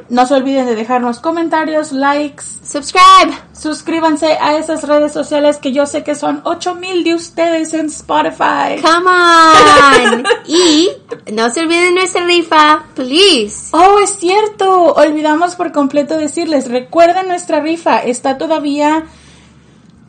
[0.09, 3.35] No se olviden de dejarnos comentarios, likes, Subscribe.
[3.53, 8.79] suscríbanse a esas redes sociales que yo sé que son 8000 de ustedes en Spotify.
[8.81, 10.23] Come on.
[10.47, 10.89] y
[11.33, 13.69] no se olviden nuestra rifa, please.
[13.71, 14.93] Oh, es cierto.
[14.93, 19.05] Olvidamos por completo decirles, recuerden nuestra rifa, está todavía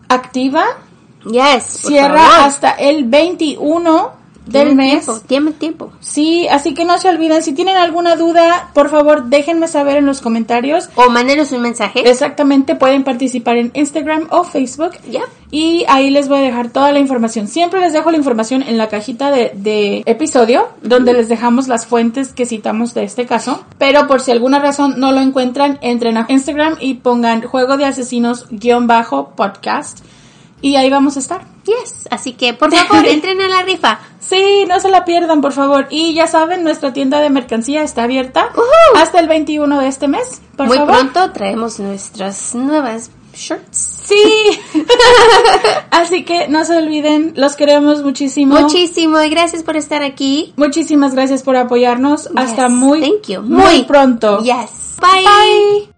[0.09, 0.65] activa.
[1.25, 1.65] Yes.
[1.65, 4.16] Cierra hasta el 21
[4.47, 5.05] del mes.
[5.05, 5.93] Tiempo, tienen tiempo.
[6.01, 10.07] Sí, así que no se olviden, si tienen alguna duda, por favor, déjenme saber en
[10.07, 10.89] los comentarios.
[10.95, 12.09] O mándenos un mensaje.
[12.09, 14.93] Exactamente, pueden participar en Instagram o Facebook.
[15.11, 15.23] Yep.
[15.51, 17.47] Y ahí les voy a dejar toda la información.
[17.49, 21.87] Siempre les dejo la información en la cajita de, de episodio, donde les dejamos las
[21.87, 23.65] fuentes que citamos de este caso.
[23.79, 27.85] Pero por si alguna razón no lo encuentran, entren a Instagram y pongan Juego de
[27.85, 30.01] Asesinos guion bajo podcast.
[30.61, 31.43] Y ahí vamos a estar.
[31.65, 32.09] Yes.
[32.11, 33.99] Así que, por favor, entren a la rifa.
[34.21, 35.87] Sí, no se la pierdan, por favor.
[35.91, 38.51] Y ya saben, nuestra tienda de mercancía está abierta
[38.97, 40.41] hasta el 21 de este mes.
[40.57, 40.95] Por Muy favor.
[40.95, 43.97] pronto traemos nuestras nuevas shirts.
[44.07, 44.23] Sí.
[45.91, 48.59] Así que no se olviden, los queremos muchísimo.
[48.61, 50.55] Muchísimo y gracias por estar aquí.
[50.57, 52.29] Muchísimas gracias por apoyarnos.
[52.35, 53.43] Hasta muy, thank you.
[53.43, 54.41] muy pronto.
[54.43, 54.97] Yes.
[55.01, 55.25] Bye.
[55.25, 55.96] Bye.